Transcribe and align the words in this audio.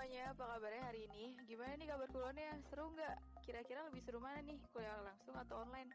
semuanya, 0.00 0.32
apa 0.32 0.56
kabarnya 0.56 0.80
hari 0.88 1.04
ini? 1.12 1.36
Gimana 1.44 1.76
nih 1.76 1.92
kabar 1.92 2.08
kuliahnya? 2.08 2.56
Seru 2.72 2.88
nggak? 2.88 3.20
Kira-kira 3.44 3.84
lebih 3.84 4.00
seru 4.00 4.16
mana 4.16 4.40
nih, 4.40 4.56
kuliah 4.72 4.96
langsung 5.04 5.36
atau 5.36 5.60
online? 5.60 5.92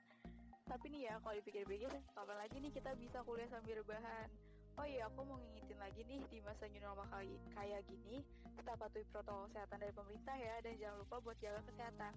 Tapi 0.69 0.93
nih 0.93 1.09
ya, 1.09 1.17
kalau 1.25 1.33
dipikir-pikir, 1.41 1.89
kapan 2.13 2.37
lagi 2.37 2.61
nih 2.61 2.69
kita 2.69 2.93
bisa 3.01 3.25
kuliah 3.25 3.49
sambil 3.49 3.81
rebahan? 3.81 4.29
Oh 4.77 4.85
iya, 4.85 5.09
aku 5.09 5.25
mau 5.25 5.41
ngingetin 5.41 5.81
lagi 5.81 6.05
nih, 6.05 6.21
di 6.29 6.37
masa 6.45 6.69
new 6.69 6.85
normal 6.85 7.09
kali, 7.09 7.33
kayak 7.57 7.81
gini, 7.89 8.21
tetap 8.53 8.77
patuhi 8.77 9.09
protokol 9.09 9.49
kesehatan 9.49 9.77
dari 9.81 9.93
pemerintah 9.97 10.37
ya, 10.37 10.55
dan 10.61 10.73
jangan 10.77 10.97
lupa 11.01 11.15
buat 11.25 11.37
jaga 11.41 11.59
kesehatan. 11.65 12.13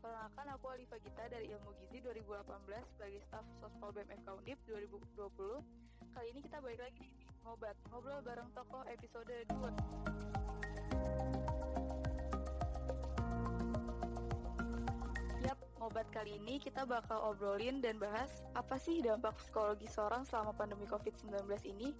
Perkenalkan 0.00 0.46
aku 0.48 0.66
Alifa 0.72 0.96
Gita 1.04 1.28
dari 1.28 1.52
Ilmu 1.52 1.76
Gizi 1.76 2.00
2018 2.08 2.88
sebagai 2.96 3.20
staf 3.28 3.44
Sospol 3.60 3.92
BMFK 3.92 4.28
Undip 4.32 4.58
2020. 4.64 5.60
Kali 6.08 6.26
ini 6.32 6.40
kita 6.40 6.56
balik 6.64 6.80
lagi 6.80 7.04
nih, 7.04 7.28
ngobat, 7.44 7.76
ngobrol 7.92 8.24
bareng 8.24 8.48
tokoh 8.56 8.80
episode 8.88 9.44
2. 9.52 10.37
Yap, 15.44 15.58
ngobat 15.78 16.08
kali 16.10 16.36
ini 16.38 16.58
kita 16.58 16.84
bakal 16.84 17.20
obrolin 17.32 17.80
dan 17.80 17.96
bahas 17.96 18.42
apa 18.58 18.76
sih 18.76 19.00
dampak 19.00 19.36
psikologi 19.38 19.86
seorang 19.86 20.26
selama 20.26 20.52
pandemi 20.54 20.84
COVID-19 20.86 21.46
ini. 21.66 21.94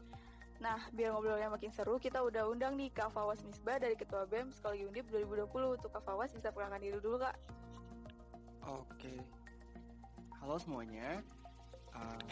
Nah, 0.58 0.90
biar 0.90 1.14
ngobrolnya 1.14 1.46
makin 1.54 1.70
seru, 1.70 2.02
kita 2.02 2.18
udah 2.18 2.50
undang 2.50 2.74
nih 2.74 2.90
Kak 2.90 3.14
Fawas 3.14 3.46
Misbah 3.46 3.78
dari 3.78 3.94
Ketua 3.94 4.26
BEM 4.26 4.50
Psikologi 4.50 4.90
Undip 4.90 5.06
2020. 5.14 5.78
Untuk 5.78 5.90
Kak 5.94 6.02
Fawas, 6.02 6.34
bisa 6.34 6.50
perkenalkan 6.50 6.82
diri 6.82 6.98
dulu, 6.98 7.22
Kak. 7.22 7.36
Oke. 8.66 9.14
Halo 10.42 10.58
semuanya. 10.58 11.22
Uh, 11.94 12.26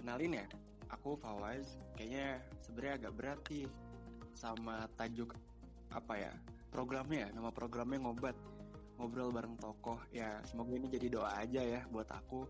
kenalin 0.00 0.40
ya, 0.40 0.46
aku 0.88 1.14
Fawaz. 1.20 1.76
Kayaknya 1.94 2.40
sebenarnya 2.64 2.94
agak 2.98 3.12
berat 3.14 3.40
nih 3.52 3.68
sama 4.34 4.88
tajuk 4.96 5.36
apa 5.92 6.14
ya 6.20 6.32
programnya 6.68 7.32
nama 7.32 7.48
programnya 7.48 7.98
ngobat 8.04 8.36
ngobrol 8.98 9.30
bareng 9.30 9.56
tokoh. 9.56 9.96
Ya 10.10 10.42
semoga 10.44 10.74
ini 10.74 10.90
jadi 10.90 11.06
doa 11.08 11.30
aja 11.38 11.62
ya 11.62 11.80
buat 11.88 12.10
aku 12.10 12.44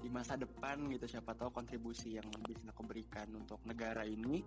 di 0.00 0.08
masa 0.08 0.34
depan 0.34 0.88
gitu. 0.88 1.06
Siapa 1.06 1.36
tahu 1.36 1.52
kontribusi 1.52 2.16
yang 2.16 2.26
bisa 2.48 2.72
aku 2.72 2.82
berikan 2.88 3.28
untuk 3.36 3.60
negara 3.68 4.02
ini 4.02 4.40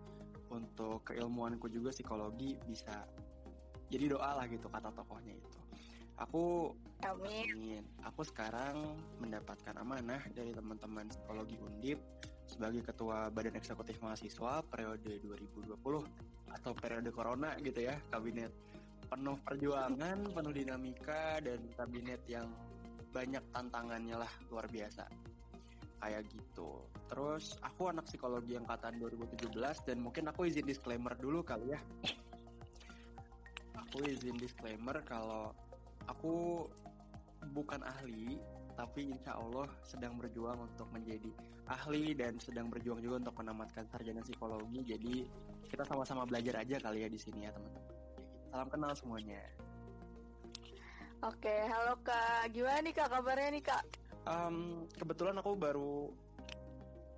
untuk 0.50 1.06
keilmuanku 1.08 1.70
juga 1.70 1.94
psikologi 1.94 2.58
bisa 2.66 3.06
jadi 3.94 4.18
doa 4.18 4.42
lah 4.42 4.46
gitu 4.50 4.66
kata 4.68 4.90
tokohnya 4.92 5.38
itu. 5.38 5.60
Aku 6.18 6.74
Amin. 7.06 7.84
Aku 8.06 8.22
sekarang 8.26 8.98
mendapatkan 9.22 9.76
amanah 9.78 10.22
dari 10.34 10.54
teman-teman 10.54 11.10
psikologi 11.10 11.58
Undip 11.62 12.00
sebagai 12.54 12.86
ketua 12.86 13.34
Badan 13.34 13.58
Eksekutif 13.58 13.98
Mahasiswa 14.06 14.62
periode 14.70 15.18
2020 15.26 15.74
atau 16.54 16.72
periode 16.78 17.10
corona 17.10 17.58
gitu 17.58 17.82
ya, 17.82 17.98
kabinet 18.14 18.54
penuh 19.14 19.38
perjuangan, 19.46 20.26
penuh 20.26 20.54
dinamika 20.54 21.38
dan 21.42 21.62
kabinet 21.78 22.22
yang 22.26 22.50
banyak 23.14 23.46
tantangannya 23.54 24.18
lah 24.18 24.32
luar 24.50 24.66
biasa. 24.66 25.06
Kayak 26.02 26.26
gitu. 26.34 26.82
Terus 27.08 27.56
aku 27.62 27.94
anak 27.94 28.10
psikologi 28.10 28.58
angkatan 28.58 28.98
2017 28.98 29.54
dan 29.86 29.98
mungkin 30.02 30.34
aku 30.34 30.50
izin 30.50 30.66
disclaimer 30.66 31.14
dulu 31.14 31.46
kali 31.46 31.78
ya. 31.78 31.80
Aku 33.86 34.02
izin 34.02 34.34
disclaimer 34.42 34.98
kalau 35.06 35.54
aku 36.10 36.66
bukan 37.54 37.86
ahli, 37.86 38.42
tapi 38.74 39.14
insya 39.14 39.38
Allah 39.38 39.70
sedang 39.86 40.18
berjuang 40.18 40.58
untuk 40.58 40.90
menjadi 40.90 41.30
ahli 41.70 42.18
dan 42.18 42.38
sedang 42.42 42.68
berjuang 42.74 43.00
juga 43.00 43.22
untuk 43.24 43.36
menamatkan 43.40 43.86
sarjana 43.90 44.22
psikologi. 44.26 44.82
Jadi 44.84 45.16
kita 45.70 45.86
sama-sama 45.86 46.26
belajar 46.26 46.62
aja 46.62 46.78
kali 46.82 47.06
ya 47.06 47.10
di 47.10 47.20
sini 47.22 47.46
ya 47.46 47.52
teman-teman. 47.54 47.94
Salam 48.50 48.70
kenal 48.70 48.92
semuanya. 48.98 49.42
Oke, 51.24 51.56
halo 51.72 51.96
Kak. 52.04 52.52
Gimana 52.52 52.84
nih 52.84 52.94
Kak 52.94 53.10
kabarnya 53.10 53.50
nih 53.56 53.64
Kak? 53.64 53.84
Um, 54.28 54.88
kebetulan 55.00 55.40
aku 55.40 55.56
baru 55.56 56.12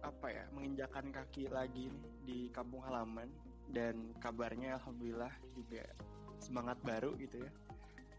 apa 0.06 0.30
ya 0.30 0.46
menginjakan 0.54 1.10
kaki 1.10 1.50
lagi 1.50 1.90
nih 1.90 2.06
di 2.22 2.40
kampung 2.54 2.86
halaman 2.86 3.26
dan 3.74 4.14
kabarnya 4.22 4.78
alhamdulillah 4.78 5.34
juga 5.58 5.82
semangat 6.38 6.78
baru 6.86 7.18
gitu 7.18 7.42
ya 7.42 7.52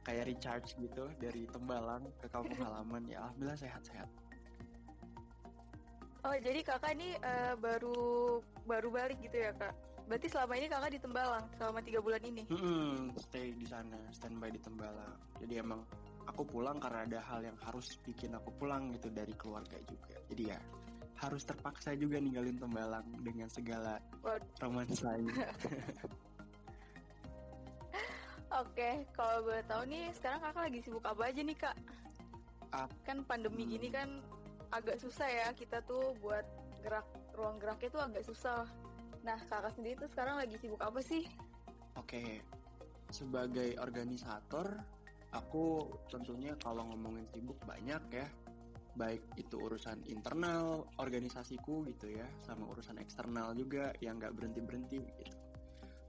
kayak 0.07 0.31
recharge 0.31 0.79
gitu 0.79 1.11
dari 1.19 1.51
Tembalang 1.51 2.07
ke 2.23 2.31
kampung 2.31 2.55
halaman 2.63 3.03
ya 3.11 3.27
alhamdulillah 3.27 3.59
sehat-sehat. 3.59 4.07
Oh 6.23 6.35
jadi 6.39 6.63
kakak 6.63 6.95
ini 6.99 7.19
uh, 7.23 7.55
baru 7.59 8.39
baru 8.67 8.89
balik 8.95 9.19
gitu 9.19 9.43
ya 9.43 9.51
kak? 9.59 9.75
Berarti 10.07 10.27
selama 10.31 10.55
ini 10.55 10.67
kakak 10.71 10.91
di 10.95 11.01
Tembalang 11.03 11.47
selama 11.59 11.79
tiga 11.83 11.99
bulan 11.99 12.23
ini? 12.23 12.47
Hmm, 12.47 13.11
stay 13.19 13.51
di 13.51 13.67
sana, 13.67 13.99
standby 14.15 14.55
di 14.55 14.63
Tembalang. 14.63 15.19
Jadi 15.43 15.55
emang 15.59 15.83
aku 16.27 16.47
pulang 16.47 16.79
karena 16.79 17.03
ada 17.07 17.19
hal 17.27 17.43
yang 17.43 17.59
harus 17.63 17.99
bikin 18.07 18.35
aku 18.39 18.55
pulang 18.55 18.95
gitu 18.95 19.11
dari 19.11 19.35
keluarga 19.35 19.79
juga. 19.87 20.19
Jadi 20.31 20.43
ya 20.51 20.59
harus 21.19 21.43
terpaksa 21.43 21.99
juga 21.99 22.23
ninggalin 22.23 22.59
Tembalang 22.59 23.07
dengan 23.23 23.51
segala 23.51 23.99
romansanya. 24.63 25.35
Oke, 28.57 29.05
kalau 29.13 29.45
boleh 29.45 29.61
tahu 29.69 29.85
nih, 29.85 30.09
sekarang 30.17 30.41
kakak 30.41 30.63
lagi 30.73 30.81
sibuk 30.81 31.05
apa 31.05 31.29
aja 31.29 31.41
nih 31.45 31.59
kak? 31.61 31.77
Uh, 32.73 32.89
kan 33.05 33.21
pandemi 33.29 33.69
hmm. 33.69 33.73
gini 33.77 33.89
kan 33.93 34.09
agak 34.73 34.97
susah 34.97 35.29
ya 35.29 35.49
kita 35.53 35.85
tuh 35.85 36.17
buat 36.25 36.43
gerak 36.81 37.05
ruang 37.37 37.61
geraknya 37.61 37.89
tuh 37.93 38.03
agak 38.03 38.25
susah. 38.25 38.65
Nah 39.29 39.37
kakak 39.53 39.77
sendiri 39.77 40.01
tuh 40.01 40.09
sekarang 40.09 40.41
lagi 40.41 40.57
sibuk 40.57 40.81
apa 40.81 41.05
sih? 41.05 41.29
Oke, 42.01 42.41
sebagai 43.13 43.77
organisator, 43.77 44.73
aku 45.37 45.93
tentunya 46.09 46.57
kalau 46.57 46.89
ngomongin 46.89 47.29
sibuk 47.29 47.61
banyak 47.69 48.01
ya. 48.09 48.29
Baik 48.97 49.21
itu 49.37 49.61
urusan 49.61 50.01
internal 50.09 50.89
organisasiku 50.97 51.85
gitu 51.93 52.09
ya, 52.09 52.25
sama 52.41 52.65
urusan 52.73 52.97
eksternal 52.97 53.53
juga 53.53 53.93
yang 54.01 54.17
nggak 54.17 54.33
berhenti 54.33 54.61
berhenti 54.65 54.99
gitu. 55.05 55.46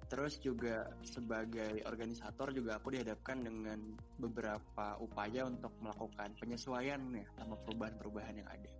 Terus 0.07 0.40
juga 0.40 0.88
sebagai 1.03 1.84
organisator 1.84 2.56
juga 2.56 2.79
aku 2.79 2.95
dihadapkan 2.95 3.44
dengan 3.44 3.79
beberapa 4.16 4.95
upaya 5.03 5.44
untuk 5.44 5.75
melakukan 5.84 6.31
penyesuaian 6.40 7.00
ya 7.12 7.28
sama 7.35 7.59
perubahan-perubahan 7.68 8.40
yang 8.40 8.47
ada. 8.47 8.72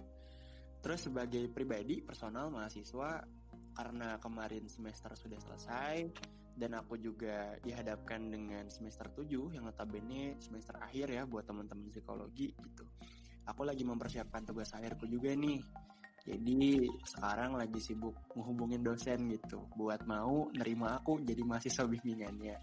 Terus 0.80 1.12
sebagai 1.12 1.52
pribadi 1.52 2.00
personal 2.00 2.48
mahasiswa 2.48 3.28
karena 3.76 4.16
kemarin 4.24 4.66
semester 4.72 5.12
sudah 5.20 5.38
selesai 5.44 6.10
dan 6.58 6.74
aku 6.74 6.98
juga 6.98 7.60
dihadapkan 7.62 8.18
dengan 8.34 8.66
semester 8.72 9.06
7 9.14 9.54
yang 9.54 9.70
notabene 9.70 10.40
semester 10.42 10.74
akhir 10.82 11.14
ya 11.14 11.28
buat 11.30 11.46
teman-teman 11.46 11.94
psikologi 11.94 12.56
gitu. 12.56 12.88
Aku 13.46 13.64
lagi 13.64 13.86
mempersiapkan 13.86 14.44
tugas 14.44 14.74
akhirku 14.74 15.06
juga 15.08 15.32
nih 15.36 15.62
jadi 16.28 16.92
sekarang 17.08 17.56
lagi 17.56 17.80
sibuk 17.80 18.12
menghubungin 18.36 18.84
dosen 18.84 19.32
gitu. 19.32 19.64
Buat 19.80 20.04
mau 20.04 20.52
nerima 20.52 21.00
aku 21.00 21.24
jadi 21.24 21.40
mahasiswa 21.40 21.88
bimbingannya. 21.88 22.60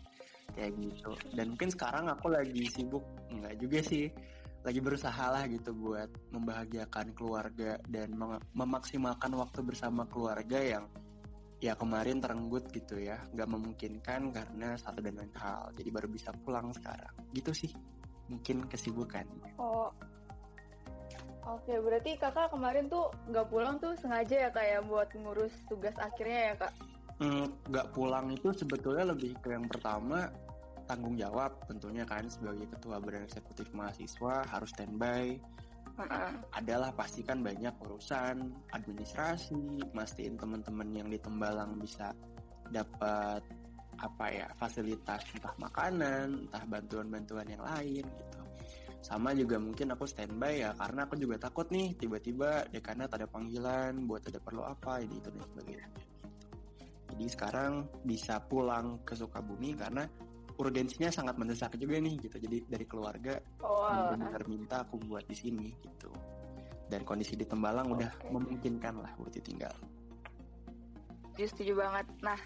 Kayak 0.52 0.72
gitu. 0.84 1.12
Dan 1.32 1.56
mungkin 1.56 1.72
sekarang 1.72 2.12
aku 2.12 2.28
lagi 2.28 2.68
sibuk. 2.68 3.00
Enggak 3.32 3.56
juga 3.56 3.80
sih. 3.80 4.12
Lagi 4.64 4.80
berusaha 4.84 5.24
lah 5.32 5.48
gitu 5.48 5.72
buat 5.72 6.12
membahagiakan 6.28 7.16
keluarga 7.16 7.80
dan 7.88 8.12
mem 8.12 8.36
memaksimalkan 8.52 9.32
waktu 9.32 9.60
bersama 9.64 10.04
keluarga 10.12 10.60
yang 10.60 10.84
ya 11.64 11.72
kemarin 11.72 12.20
terenggut 12.20 12.68
gitu 12.68 13.00
ya. 13.00 13.16
Nggak 13.32 13.48
memungkinkan 13.48 14.28
karena 14.28 14.76
satu 14.76 15.00
dan 15.00 15.24
lain 15.24 15.32
hal. 15.40 15.72
Jadi 15.72 15.88
baru 15.88 16.08
bisa 16.12 16.36
pulang 16.44 16.68
sekarang. 16.76 17.16
Gitu 17.32 17.48
sih. 17.56 17.72
Mungkin 18.28 18.68
kesibukan. 18.68 19.24
Oh 19.56 19.88
Oke, 21.44 21.76
berarti 21.76 22.16
kakak 22.16 22.56
kemarin 22.56 22.88
tuh 22.88 23.12
nggak 23.28 23.46
pulang 23.52 23.76
tuh 23.76 23.92
sengaja 24.00 24.48
ya 24.48 24.50
kak 24.50 24.64
ya 24.64 24.78
buat 24.80 25.08
ngurus 25.12 25.52
tugas 25.68 25.92
akhirnya 26.00 26.40
ya 26.40 26.54
kak? 26.56 26.72
Nggak 27.68 27.86
hmm, 27.92 27.94
pulang 27.94 28.26
itu 28.32 28.48
sebetulnya 28.56 29.12
lebih 29.12 29.36
ke 29.44 29.52
yang 29.52 29.68
pertama 29.68 30.32
tanggung 30.88 31.16
jawab 31.16 31.52
tentunya 31.68 32.04
kan 32.04 32.28
sebagai 32.28 32.68
ketua 32.72 32.96
badan 33.00 33.28
eksekutif 33.28 33.68
mahasiswa 33.76 34.44
harus 34.48 34.72
standby. 34.72 35.36
Uh-uh. 35.94 36.32
Adalah 36.58 36.90
pastikan 36.90 37.44
banyak 37.44 37.70
urusan 37.86 38.50
administrasi, 38.74 39.84
mastiin 39.94 40.34
teman-teman 40.34 40.90
yang 40.90 41.06
di 41.06 41.20
Tembalang 41.22 41.78
bisa 41.78 42.10
dapat 42.72 43.44
apa 44.02 44.26
ya 44.26 44.50
fasilitas 44.58 45.22
entah 45.38 45.54
makanan, 45.60 46.50
entah 46.50 46.64
bantuan-bantuan 46.66 47.46
yang 47.46 47.62
lain 47.62 48.02
gitu 48.02 48.43
sama 49.04 49.36
juga 49.36 49.60
mungkin 49.60 49.92
aku 49.92 50.08
standby 50.08 50.64
ya 50.64 50.72
karena 50.80 51.04
aku 51.04 51.20
juga 51.20 51.36
takut 51.36 51.68
nih 51.68 51.92
tiba-tiba 51.92 52.64
dekanat 52.72 53.12
ada 53.12 53.28
panggilan 53.28 54.08
buat 54.08 54.24
ada 54.24 54.40
perlu 54.40 54.64
apa 54.64 55.04
ini 55.04 55.20
itu 55.20 55.28
dan 55.28 55.44
sebagainya. 55.44 55.88
Jadi 57.12 57.24
sekarang 57.28 57.72
bisa 58.00 58.40
pulang 58.40 59.04
ke 59.04 59.12
Sukabumi 59.12 59.76
karena 59.76 60.08
urgensinya 60.56 61.12
sangat 61.12 61.36
mendesak 61.36 61.76
juga 61.76 62.00
nih 62.00 62.16
gitu. 62.16 62.40
Jadi 62.40 62.64
dari 62.64 62.86
keluarga 62.88 63.36
oh, 63.60 64.16
minta 64.48 64.80
aku 64.88 64.96
buat 65.04 65.28
di 65.28 65.36
sini 65.36 65.68
gitu. 65.84 66.08
Dan 66.88 67.04
kondisi 67.04 67.36
di 67.36 67.44
Tembalang 67.44 67.92
okay. 67.92 68.08
udah 68.08 68.10
memungkinkan 68.32 69.04
lah 69.04 69.12
buat 69.20 69.36
ditinggal 69.36 69.76
setuju 71.34 71.50
setuju 71.50 71.72
banget 71.82 72.06
nah 72.22 72.38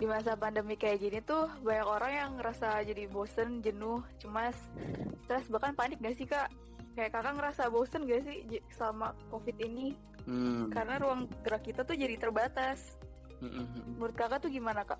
di 0.00 0.08
masa 0.08 0.32
pandemi 0.32 0.80
kayak 0.80 1.04
gini 1.04 1.20
tuh 1.20 1.46
banyak 1.60 1.84
orang 1.84 2.12
yang 2.16 2.30
ngerasa 2.40 2.80
jadi 2.88 3.04
bosen 3.12 3.60
jenuh 3.60 4.00
cemas 4.16 4.56
stres 5.28 5.44
bahkan 5.52 5.76
panik 5.76 6.00
gak 6.00 6.16
sih 6.16 6.24
kak 6.24 6.48
kayak 6.96 7.12
kakak 7.12 7.36
ngerasa 7.36 7.68
bosen 7.68 8.08
gak 8.08 8.24
sih 8.24 8.64
sama 8.72 9.12
covid 9.28 9.54
ini 9.60 9.92
hmm. 10.24 10.72
karena 10.72 10.96
ruang 10.96 11.28
gerak 11.44 11.62
kita 11.68 11.84
tuh 11.84 11.94
jadi 11.94 12.16
terbatas 12.16 12.96
hmm, 13.44 13.52
hmm, 13.52 13.66
hmm. 13.68 13.92
menurut 14.00 14.16
kakak 14.16 14.40
tuh 14.40 14.48
gimana 14.48 14.82
kak 14.88 14.98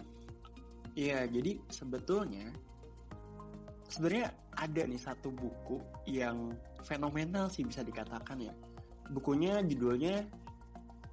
Iya, 0.98 1.26
jadi 1.30 1.58
sebetulnya 1.70 2.50
sebenarnya 3.86 4.34
ada 4.58 4.82
nih 4.86 4.98
satu 4.98 5.30
buku 5.30 5.78
yang 6.10 6.50
fenomenal 6.82 7.46
sih 7.50 7.62
bisa 7.62 7.86
dikatakan 7.86 8.42
ya. 8.42 8.54
Bukunya 9.10 9.62
judulnya 9.62 10.26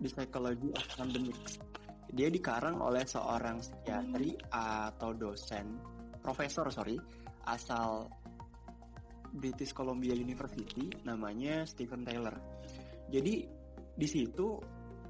The 0.02 0.10
Psychology 0.10 0.70
of 0.74 0.86
Pandemics 0.98 1.62
dia 2.12 2.32
dikarang 2.32 2.80
oleh 2.80 3.04
seorang 3.04 3.60
psikiatri 3.60 4.38
atau 4.52 5.12
dosen 5.12 5.76
profesor 6.24 6.72
sorry 6.72 6.96
asal 7.48 8.08
British 9.32 9.72
Columbia 9.72 10.16
University 10.16 10.90
namanya 11.06 11.64
Stephen 11.68 12.04
Taylor. 12.04 12.36
Jadi 13.08 13.46
di 13.98 14.08
situ 14.08 14.60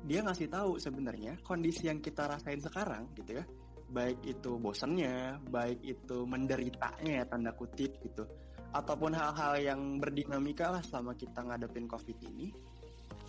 dia 0.06 0.22
ngasih 0.22 0.48
tahu 0.52 0.78
sebenarnya 0.78 1.42
kondisi 1.42 1.90
yang 1.90 2.04
kita 2.04 2.30
rasain 2.30 2.62
sekarang 2.62 3.14
gitu 3.18 3.42
ya. 3.42 3.46
Baik 3.88 4.20
itu 4.28 4.60
bosannya 4.60 5.40
baik 5.48 5.80
itu 5.82 6.28
menderitanya 6.28 7.24
ya 7.24 7.26
tanda 7.26 7.56
kutip 7.56 7.98
gitu. 8.04 8.28
Ataupun 8.76 9.16
hal-hal 9.16 9.58
yang 9.64 9.82
berdinamika 9.98 10.70
lah 10.70 10.84
selama 10.84 11.16
kita 11.16 11.40
ngadepin 11.40 11.88
covid 11.88 12.20
ini 12.28 12.52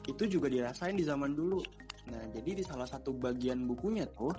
itu 0.09 0.25
juga 0.26 0.49
dirasain 0.50 0.97
di 0.99 1.05
zaman 1.05 1.37
dulu 1.37 1.62
Nah, 2.09 2.25
jadi 2.33 2.51
di 2.61 2.65
salah 2.65 2.89
satu 2.89 3.13
bagian 3.13 3.69
bukunya 3.69 4.09
tuh 4.09 4.33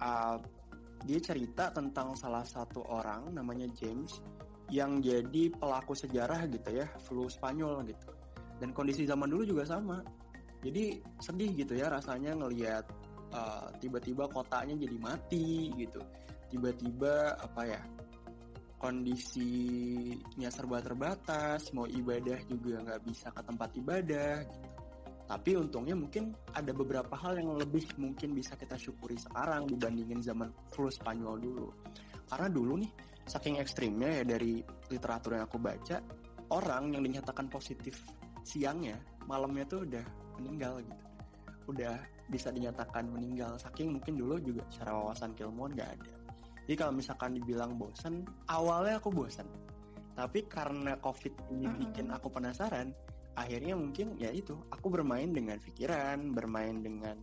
uh, 0.00 0.36
dia 1.04 1.20
cerita 1.20 1.68
tentang 1.68 2.16
salah 2.16 2.44
satu 2.44 2.80
orang 2.88 3.32
namanya 3.36 3.68
James 3.76 4.24
yang 4.72 5.04
jadi 5.04 5.52
pelaku 5.52 5.92
sejarah 5.92 6.48
gitu 6.48 6.80
ya, 6.80 6.88
flu 7.04 7.28
Spanyol 7.28 7.84
gitu. 7.84 8.08
Dan 8.56 8.72
kondisi 8.72 9.04
zaman 9.04 9.28
dulu 9.28 9.44
juga 9.44 9.68
sama. 9.68 10.00
Jadi 10.64 11.04
sedih 11.20 11.52
gitu 11.52 11.76
ya 11.76 11.92
rasanya 11.92 12.32
ngelihat 12.32 12.88
uh, 13.36 13.68
tiba-tiba 13.76 14.24
kotanya 14.32 14.72
jadi 14.72 14.96
mati 14.96 15.68
gitu. 15.76 16.00
Tiba-tiba 16.48 17.36
apa 17.36 17.62
ya? 17.68 17.82
kondisinya 18.84 20.52
serba 20.52 20.84
terbatas, 20.84 21.72
mau 21.72 21.88
ibadah 21.88 22.36
juga 22.44 22.84
nggak 22.84 23.00
bisa 23.08 23.32
ke 23.32 23.40
tempat 23.40 23.72
ibadah 23.80 24.44
gitu 24.44 24.73
tapi 25.24 25.56
untungnya 25.56 25.96
mungkin 25.96 26.36
ada 26.52 26.68
beberapa 26.76 27.16
hal 27.16 27.40
yang 27.40 27.56
lebih 27.56 27.88
mungkin 27.96 28.36
bisa 28.36 28.60
kita 28.60 28.76
syukuri 28.76 29.16
sekarang 29.16 29.64
dibandingin 29.64 30.20
zaman 30.20 30.52
flu 30.68 30.92
Spanyol 30.92 31.40
dulu. 31.40 31.68
Karena 32.28 32.48
dulu 32.52 32.76
nih, 32.84 32.92
saking 33.24 33.56
ekstrimnya 33.56 34.20
ya 34.20 34.24
dari 34.36 34.60
literatur 34.92 35.40
yang 35.40 35.48
aku 35.48 35.56
baca, 35.56 36.04
orang 36.52 36.92
yang 36.92 37.02
dinyatakan 37.08 37.48
positif 37.48 38.04
siangnya, 38.44 39.00
malamnya 39.24 39.64
tuh 39.64 39.88
udah 39.88 40.04
meninggal 40.36 40.84
gitu. 40.84 41.04
Udah 41.72 41.96
bisa 42.28 42.52
dinyatakan 42.52 43.08
meninggal. 43.08 43.56
Saking 43.56 43.96
mungkin 43.96 44.20
dulu 44.20 44.36
juga 44.40 44.68
secara 44.68 44.92
wawasan 44.92 45.32
keilmuan 45.32 45.72
gak 45.72 45.96
ada. 45.96 46.12
Jadi 46.64 46.74
kalau 46.76 46.92
misalkan 46.96 47.36
dibilang 47.36 47.76
bosan, 47.76 48.24
awalnya 48.48 49.00
aku 49.00 49.08
bosan. 49.12 49.48
Tapi 50.16 50.44
karena 50.48 50.96
COVID 51.00 51.52
ini 51.52 51.68
bikin 51.80 52.12
aku 52.12 52.28
penasaran, 52.32 52.92
akhirnya 53.34 53.74
mungkin 53.74 54.14
ya 54.18 54.30
itu 54.30 54.54
aku 54.70 54.86
bermain 54.90 55.30
dengan 55.34 55.58
pikiran 55.58 56.30
bermain 56.34 56.80
dengan 56.82 57.18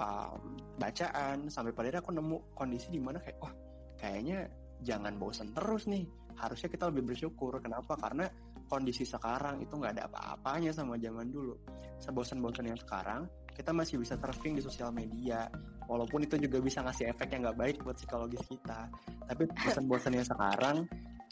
um, 0.00 0.56
bacaan 0.80 1.52
sampai 1.52 1.72
pada 1.76 2.00
aku 2.00 2.10
nemu 2.12 2.56
kondisi 2.56 2.88
di 2.88 3.00
mana 3.00 3.20
kayak 3.20 3.38
wah 3.40 3.54
kayaknya 4.00 4.48
jangan 4.82 5.14
bosan 5.16 5.54
terus 5.54 5.86
nih. 5.86 6.04
Harusnya 6.36 6.68
kita 6.68 6.90
lebih 6.90 7.14
bersyukur. 7.14 7.62
Kenapa? 7.62 7.94
Karena 7.94 8.26
kondisi 8.66 9.06
sekarang 9.06 9.62
itu 9.62 9.78
nggak 9.78 9.92
ada 9.98 10.04
apa-apanya 10.10 10.74
sama 10.74 10.98
zaman 10.98 11.30
dulu. 11.30 11.54
Sebosan-bosan 12.02 12.66
yang 12.72 12.80
sekarang 12.80 13.30
kita 13.52 13.70
masih 13.70 14.00
bisa 14.00 14.18
surfing 14.18 14.58
di 14.58 14.62
sosial 14.64 14.90
media 14.90 15.46
walaupun 15.86 16.24
itu 16.24 16.40
juga 16.40 16.58
bisa 16.58 16.80
ngasih 16.80 17.12
efek 17.12 17.36
yang 17.36 17.46
nggak 17.46 17.58
baik 17.58 17.76
buat 17.86 17.94
psikologis 17.94 18.42
kita. 18.48 18.90
Tapi 19.28 19.42
bosan-bosan 19.68 20.12
yang 20.18 20.26
sekarang 20.26 20.76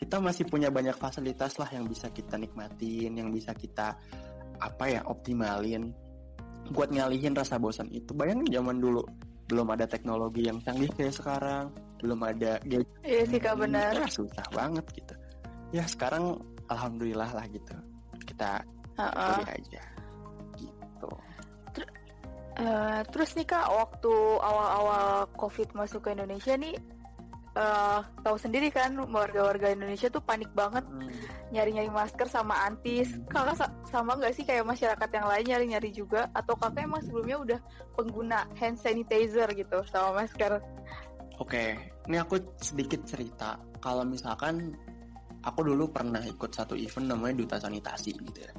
kita 0.01 0.17
masih 0.17 0.49
punya 0.49 0.73
banyak 0.73 0.97
fasilitas 0.97 1.61
lah 1.61 1.69
yang 1.77 1.85
bisa 1.85 2.09
kita 2.09 2.41
nikmatin, 2.41 3.13
yang 3.21 3.29
bisa 3.29 3.53
kita 3.53 3.93
apa 4.57 4.85
ya 4.89 5.05
optimalin 5.05 5.93
buat 6.73 6.89
ngalihin 6.89 7.37
rasa 7.37 7.61
bosan 7.61 7.93
itu. 7.93 8.17
Bayangin 8.17 8.49
zaman 8.49 8.81
dulu 8.81 9.05
belum 9.53 9.69
ada 9.77 9.85
teknologi 9.85 10.49
yang 10.49 10.57
canggih 10.65 10.89
kayak 10.97 11.13
sekarang, 11.13 11.69
belum 12.01 12.17
ada 12.25 12.57
gadget. 12.65 12.89
Iya 13.05 13.23
sih 13.29 13.41
kak 13.45 13.61
benar. 13.61 13.93
Ya, 13.93 14.09
susah 14.09 14.47
banget 14.57 14.89
gitu. 14.97 15.15
Ya 15.77 15.85
sekarang 15.85 16.41
alhamdulillah 16.73 17.29
lah 17.37 17.45
gitu. 17.53 17.77
Kita 18.25 18.65
uh 18.97 19.05
-uh. 19.05 19.45
aja 19.53 19.85
gitu. 20.57 21.11
Ter 21.77 21.85
uh, 22.57 23.05
terus 23.13 23.37
nih 23.37 23.45
kak 23.45 23.69
waktu 23.69 24.15
awal-awal 24.41 25.29
COVID 25.37 25.77
masuk 25.77 26.09
ke 26.09 26.17
Indonesia 26.17 26.57
nih 26.57 27.00
uh, 27.57 28.01
tahu 28.23 28.37
sendiri 28.39 28.71
kan 28.71 28.95
warga-warga 29.11 29.73
Indonesia 29.73 30.11
tuh 30.13 30.23
panik 30.23 30.51
banget 30.55 30.85
hmm. 30.87 31.11
nyari-nyari 31.51 31.91
masker 31.91 32.29
sama 32.31 32.55
antis. 32.67 33.11
Hmm. 33.11 33.27
Kakak 33.31 33.57
sa 33.59 33.67
sama 33.91 34.15
nggak 34.19 34.35
sih 34.35 34.45
kayak 34.47 34.67
masyarakat 34.67 35.11
yang 35.11 35.27
lain 35.27 35.47
nyari-nyari 35.47 35.91
juga 35.91 36.31
atau 36.37 36.55
kakak 36.55 36.87
emang 36.87 37.03
sebelumnya 37.03 37.37
udah 37.41 37.59
pengguna 37.99 38.39
hand 38.59 38.79
sanitizer 38.79 39.49
gitu 39.55 39.79
sama 39.91 40.25
masker? 40.25 40.63
Oke, 41.41 41.73
ini 42.07 42.17
aku 42.21 42.37
sedikit 42.61 43.01
cerita. 43.09 43.57
Kalau 43.81 44.05
misalkan 44.05 44.77
aku 45.41 45.65
dulu 45.65 45.89
pernah 45.89 46.21
ikut 46.21 46.53
satu 46.53 46.77
event 46.77 47.17
namanya 47.17 47.41
duta 47.41 47.57
sanitasi 47.57 48.13
gitu 48.13 48.45
ya. 48.45 48.53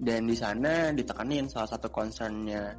Dan 0.00 0.30
di 0.30 0.36
sana 0.38 0.94
ditekanin 0.94 1.50
salah 1.50 1.68
satu 1.68 1.92
concernnya 1.92 2.72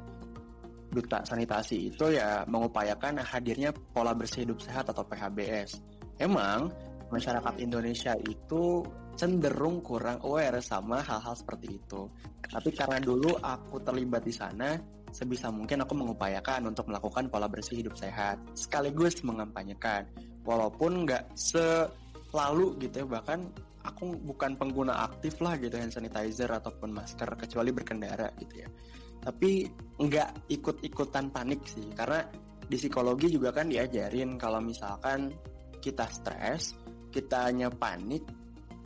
duta 0.92 1.24
sanitasi 1.24 1.88
itu 1.88 2.12
ya 2.12 2.44
mengupayakan 2.44 3.24
hadirnya 3.24 3.72
pola 3.72 4.12
bersih 4.12 4.44
hidup 4.44 4.60
sehat 4.60 4.92
atau 4.92 5.00
PHBS. 5.08 5.80
Emang 6.20 6.68
masyarakat 7.08 7.54
Indonesia 7.64 8.12
itu 8.28 8.84
cenderung 9.16 9.80
kurang 9.80 10.20
aware 10.24 10.60
sama 10.60 11.00
hal-hal 11.00 11.32
seperti 11.32 11.80
itu. 11.80 12.08
Tapi 12.44 12.70
karena 12.76 13.00
dulu 13.00 13.32
aku 13.40 13.80
terlibat 13.80 14.24
di 14.24 14.32
sana, 14.32 14.76
sebisa 15.08 15.48
mungkin 15.48 15.84
aku 15.84 15.96
mengupayakan 15.96 16.68
untuk 16.68 16.92
melakukan 16.92 17.32
pola 17.32 17.48
bersih 17.48 17.80
hidup 17.80 17.96
sehat, 17.96 18.36
sekaligus 18.52 19.24
mengampanyekan. 19.24 20.04
Walaupun 20.44 21.08
nggak 21.08 21.32
selalu 21.36 22.76
gitu 22.84 23.04
ya, 23.04 23.06
bahkan 23.08 23.48
aku 23.82 24.14
bukan 24.22 24.54
pengguna 24.54 25.04
aktif 25.08 25.42
lah 25.42 25.58
gitu 25.58 25.74
hand 25.74 25.90
sanitizer 25.90 26.48
ataupun 26.48 26.94
masker 26.94 27.28
kecuali 27.34 27.74
berkendara 27.74 28.30
gitu 28.38 28.62
ya 28.62 28.68
tapi 29.22 29.70
nggak 30.02 30.50
ikut-ikutan 30.50 31.30
panik 31.30 31.62
sih 31.64 31.86
karena 31.94 32.26
di 32.66 32.74
psikologi 32.74 33.30
juga 33.30 33.54
kan 33.54 33.70
diajarin 33.70 34.34
kalau 34.34 34.58
misalkan 34.58 35.30
kita 35.78 36.06
stres 36.10 36.74
kita 37.14 37.50
hanya 37.50 37.70
panik 37.70 38.26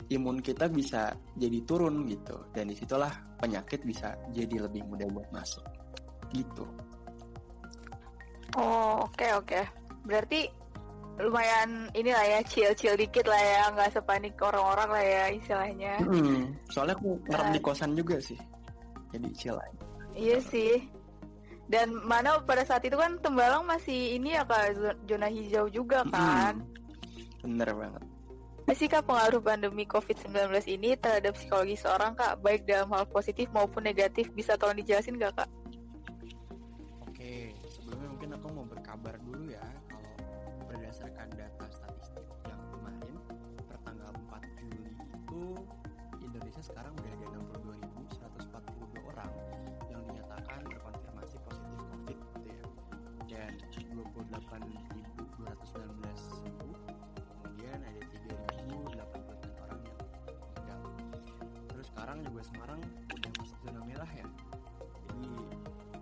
imun 0.07 0.39
kita 0.39 0.71
bisa 0.71 1.11
jadi 1.35 1.59
turun 1.67 2.07
gitu. 2.07 2.35
Dan 2.55 2.71
di 2.71 2.75
situlah 2.77 3.11
penyakit 3.39 3.83
bisa 3.83 4.15
jadi 4.31 4.67
lebih 4.67 4.87
mudah 4.87 5.07
buat 5.11 5.29
masuk 5.35 5.63
gitu. 6.31 6.63
Oh 8.55 9.03
oke 9.03 9.15
okay, 9.15 9.31
oke. 9.35 9.47
Okay. 9.47 9.65
berarti 10.07 10.47
lumayan 11.19 11.91
inilah 11.91 12.23
ya 12.23 12.39
chill-chill 12.47 12.95
dikit 12.95 13.27
lah 13.27 13.41
ya 13.41 13.63
nggak 13.75 13.91
sepanik 13.91 14.39
orang-orang 14.39 14.87
lah 14.87 15.03
ya 15.03 15.23
istilahnya. 15.35 15.93
Hmm, 15.99 16.55
soalnya 16.71 16.95
aku 16.95 17.19
ngerem 17.27 17.49
di 17.51 17.59
kosan 17.59 17.91
juga 17.91 18.15
sih 18.23 18.39
jadi 19.11 19.27
chill 19.35 19.57
aja 19.57 19.86
Iya 20.17 20.41
sih. 20.41 20.81
Dan 21.69 21.93
mana 22.01 22.41
pada 22.41 22.65
saat 22.65 22.81
itu 22.89 22.97
kan 22.97 23.21
Tembalang 23.21 23.69
masih 23.69 24.17
ini 24.17 24.33
ya 24.33 24.43
kak 24.47 24.73
zona 25.05 25.29
hijau 25.29 25.69
juga 25.69 26.01
kan. 26.09 26.57
Hmm, 26.57 27.45
bener 27.45 27.69
banget. 27.77 28.03
Masih 28.67 28.91
kak 28.91 29.07
pengaruh 29.07 29.39
pandemi 29.39 29.87
COVID-19 29.87 30.51
ini 30.67 30.97
terhadap 30.99 31.37
psikologi 31.37 31.79
seorang 31.79 32.17
kak 32.17 32.39
baik 32.43 32.67
dalam 32.67 32.91
hal 32.91 33.07
positif 33.07 33.47
maupun 33.53 33.85
negatif 33.85 34.27
bisa 34.35 34.59
tolong 34.59 34.75
dijelasin 34.79 35.15
gak 35.21 35.39
kak? 35.39 35.49
Oke, 37.07 37.55
sebelumnya 37.71 38.07
mungkin 38.11 38.29
aku 38.35 38.47
mau 38.51 38.65
berkabar 38.67 39.15
dulu 39.23 39.51
ya 39.51 39.63
kalau 39.87 40.11
berdasarkan 40.67 41.27
data 41.35 41.65
statistik 41.71 42.27
yang 42.43 42.59
kemarin 42.75 43.15
pertanggal 43.71 44.11
4 44.35 44.59
Juli 44.59 44.91
itu 45.03 45.43
Indonesia 46.23 46.63
sekarang 46.63 46.91
udah 46.95 47.11
ada 47.11 47.26
28.219 54.31 55.47
sembuh. 56.15 56.77
Kemudian 57.43 57.79
ada 57.79 58.01
3.089 58.01 59.63
orang 59.63 59.79
yang 59.83 59.97
meninggal. 59.97 60.81
Terus 61.71 61.85
sekarang 61.91 62.17
juga 62.27 62.41
Semarang 62.43 62.81
udah 63.11 63.31
masuk 63.39 63.57
zona 63.63 63.81
merah 63.87 64.11
ya. 64.11 64.27
Jadi 65.07 65.29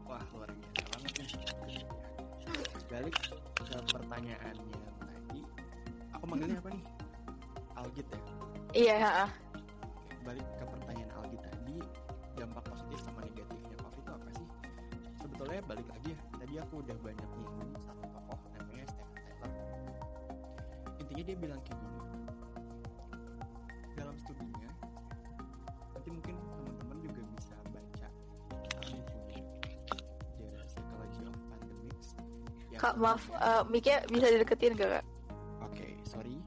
wah 0.05 0.23
luar 0.33 0.49
biasa 0.49 0.83
banget 0.93 1.11
nih. 1.17 1.29
balik 2.85 3.17
ke 3.59 3.75
pertanyaannya 3.91 4.91
tadi 5.03 5.41
aku 6.15 6.23
manggilnya 6.29 6.63
apa 6.63 6.69
nih 6.71 6.83
Algit 7.75 8.07
ya 8.07 8.19
Iya. 8.75 9.27
Oke, 9.27 10.15
balik 10.23 10.47
ke 10.55 10.63
pertanyaan 10.63 11.11
Algit 11.19 11.41
tadi 11.43 11.77
dampak 12.35 12.63
positif 12.71 12.99
sama 13.03 13.19
negatifnya 13.27 13.75
covid 13.83 13.99
itu 13.99 14.11
apa 14.15 14.29
sih 14.35 14.47
sebetulnya 15.19 15.59
balik 15.67 15.87
lagi 15.91 16.15
ya 16.15 16.19
tadi 16.39 16.53
aku 16.59 16.73
udah 16.83 16.97
banyak 17.03 17.29
nyinggung 17.35 17.64
dia 21.25 21.33
bilang 21.41 21.57
kayak 21.65 21.81
gini 21.81 21.99
dalam 23.97 24.15
studinya 24.21 24.69
nanti 25.97 26.09
mungkin 26.13 26.35
teman-teman 26.37 26.97
juga 27.01 27.21
bisa 27.33 27.55
baca 27.73 28.07
kami 28.77 29.01
punya 29.09 29.41
The 30.37 30.63
Psychology 30.69 31.21
of 31.25 31.33
Pandemics 31.49 32.09
yang 32.69 32.81
Kak, 32.81 32.93
maaf, 33.01 33.25
mic-nya 33.73 34.05
bisa 34.05 34.29
dideketin 34.29 34.77
gak, 34.77 35.01
Kak? 35.01 35.05
Oke, 35.65 35.97
sorry. 36.05 36.37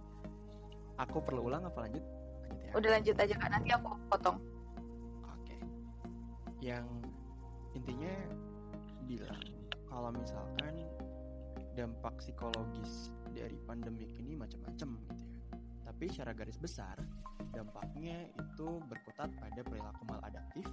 Aku 1.03 1.19
perlu 1.27 1.51
ulang 1.51 1.67
apa 1.67 1.83
lanjut? 1.89 2.05
Lanjut 2.47 2.63
ya. 2.63 2.71
Udah 2.79 2.91
lanjut 2.95 3.17
aja, 3.19 3.35
Kak. 3.35 3.51
Nanti 3.51 3.69
aku 3.75 3.99
potong. 4.07 4.39
Oke. 5.27 5.57
Yang 6.63 6.87
intinya 7.75 8.15
bilang 9.11 9.43
kalau 9.89 10.15
misalkan 10.15 10.75
dampak 11.79 12.19
psikologis 12.19 13.15
dari 13.31 13.55
pandemik 13.63 14.11
ini 14.19 14.35
macam-macam 14.35 14.99
gitu 14.99 15.23
ya. 15.31 15.39
Tapi 15.87 16.11
secara 16.11 16.35
garis 16.35 16.59
besar 16.59 16.99
dampaknya 17.55 18.27
itu 18.35 18.83
berkutat 18.91 19.31
pada 19.39 19.63
perilaku 19.63 20.03
maladaptif. 20.11 20.67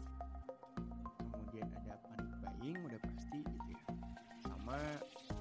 Kemudian 1.30 1.70
ada 1.78 2.02
panic 2.10 2.34
buying 2.42 2.80
udah 2.90 2.98
pasti 3.06 3.38
gitu 3.46 3.70
ya. 3.70 3.86
Sama 4.50 4.82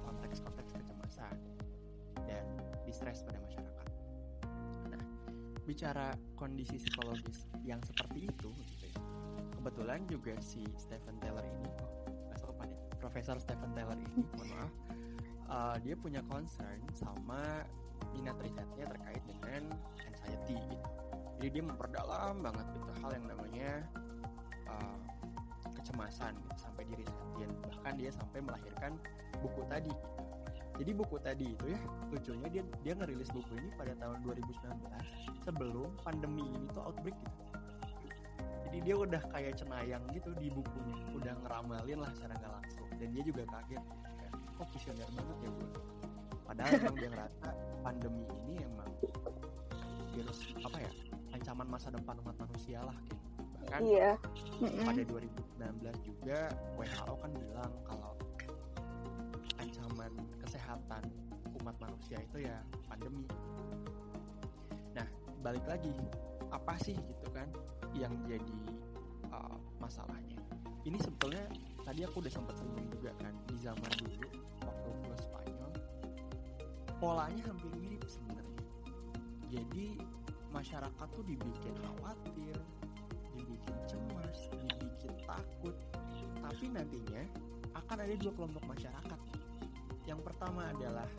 konteks-konteks 0.05 0.69
kecemasan 0.77 1.33
dan 2.29 2.45
distress 2.85 3.25
pada 3.25 3.41
masyarakat. 3.41 3.87
Nah, 4.93 5.01
bicara 5.65 6.13
kondisi 6.37 6.77
psikologis 6.77 7.49
yang 7.65 7.81
seperti 7.81 8.29
itu 8.29 8.53
gitu 8.69 8.85
ya. 8.93 9.01
Kebetulan 9.57 10.05
juga 10.05 10.37
si 10.45 10.61
Stephen 10.77 11.17
Taylor 11.17 11.41
ini 11.41 11.65
sopan 12.37 12.69
ya. 12.69 12.77
Profesor 13.01 13.41
Stephen 13.41 13.73
Taylor 13.73 13.97
ini, 13.97 14.21
mohon 14.37 14.49
maaf, 14.53 14.73
uh, 15.49 15.75
dia 15.81 15.95
punya 15.97 16.21
concern 16.29 16.81
sama 16.93 17.65
minat 18.13 18.37
risetnya 18.41 18.85
terkait 18.87 19.23
dengan 19.27 19.75
anxiety 20.07 20.57
gitu. 20.71 20.87
Jadi 21.39 21.49
dia 21.59 21.63
memperdalam 21.67 22.39
banget 22.39 22.65
gitu 22.79 22.91
hal 23.03 23.11
yang 23.11 23.25
namanya 23.27 23.71
uh, 24.71 24.97
kecemasan 25.75 26.31
gitu, 26.39 26.55
sampai 26.57 26.83
di 26.87 26.93
risetin. 27.03 27.49
Bahkan 27.59 27.93
dia 27.99 28.09
sampai 28.15 28.39
melahirkan 28.39 28.95
buku 29.43 29.61
tadi 29.67 29.91
gitu. 29.91 30.11
Jadi 30.75 30.91
buku 30.91 31.15
tadi 31.23 31.55
itu 31.55 31.65
ya 31.71 31.79
lucunya 32.11 32.47
dia 32.51 32.63
dia 32.83 32.93
ngerilis 32.99 33.31
buku 33.31 33.51
ini 33.55 33.69
pada 33.79 33.95
tahun 33.95 34.19
2019 34.27 34.75
sebelum 35.47 35.89
pandemi 36.03 36.43
ini 36.43 36.67
tuh 36.75 36.83
outbreak 36.83 37.15
gitu. 37.15 37.43
Jadi 38.65 38.91
dia 38.91 38.95
udah 38.99 39.21
kayak 39.31 39.55
cenayang 39.55 40.03
gitu 40.11 40.35
di 40.35 40.51
bukunya, 40.51 40.99
udah 41.15 41.31
ngeramalin 41.47 41.95
lah 41.95 42.11
secara 42.11 42.35
nggak 42.35 42.53
langsung. 42.59 42.87
Dan 42.99 43.07
dia 43.15 43.23
juga 43.23 43.47
kaget, 43.47 43.83
kok 44.55 44.67
visioner 44.73 45.09
banget 45.11 45.37
ya 45.43 45.49
gue. 45.51 45.69
Padahal 46.45 46.71
emang 46.79 46.95
dia 46.95 47.09
ngerasa 47.11 47.47
pandemi 47.83 48.23
ini 48.47 48.55
emang 48.63 48.91
virus 50.15 50.39
apa 50.63 50.77
ya 50.79 50.91
ancaman 51.35 51.67
masa 51.67 51.87
depan 51.91 52.15
umat 52.23 52.35
manusia 52.39 52.79
lah 52.79 52.95
gitu. 53.05 53.23
Bahkan 53.65 53.81
Iya. 53.83 54.11
pada 54.85 55.01
2019 55.03 55.97
juga 56.05 56.39
WHO 56.79 57.13
kan 57.19 57.31
bilang 57.35 57.71
kalau 57.83 58.13
ancaman 59.59 60.11
kesehatan 60.45 61.03
umat 61.59 61.75
manusia 61.81 62.21
itu 62.21 62.45
ya 62.45 62.57
pandemi. 62.87 63.25
Nah, 64.95 65.07
balik 65.43 65.65
lagi 65.67 65.91
apa 66.53 66.77
sih 66.79 66.95
gitu 66.95 67.27
kan 67.33 67.49
yang 67.97 68.13
jadi 68.29 68.59
uh, 69.33 69.57
masalahnya? 69.81 70.39
Ini 70.85 71.01
sebetulnya 71.01 71.49
tadi 71.85 72.01
aku 72.01 72.19
udah 72.19 72.33
sempat 72.33 72.57
singgung 72.57 72.89
juga 72.89 73.13
kan 73.21 73.33
di 73.45 73.55
zaman 73.61 73.91
dulu 74.01 74.27
waktu 74.65 74.89
flu 74.89 75.15
Spanyol 75.15 75.71
polanya 76.99 77.43
hampir 77.45 77.71
mirip 77.75 78.01
sebenarnya. 78.07 78.63
Jadi 79.51 79.99
masyarakat 80.49 81.07
tuh 81.11 81.25
dibikin 81.27 81.75
khawatir, 81.83 82.57
dibikin 83.35 83.77
cemas, 83.85 84.39
dibikin 84.49 85.13
takut. 85.27 85.75
Tapi 86.39 86.65
nantinya 86.71 87.23
akan 87.75 87.97
ada 87.99 88.15
dua 88.15 88.33
kelompok 88.33 88.63
masyarakat. 88.71 89.19
Yang 90.07 90.19
pertama 90.23 90.71
adalah 90.71 91.09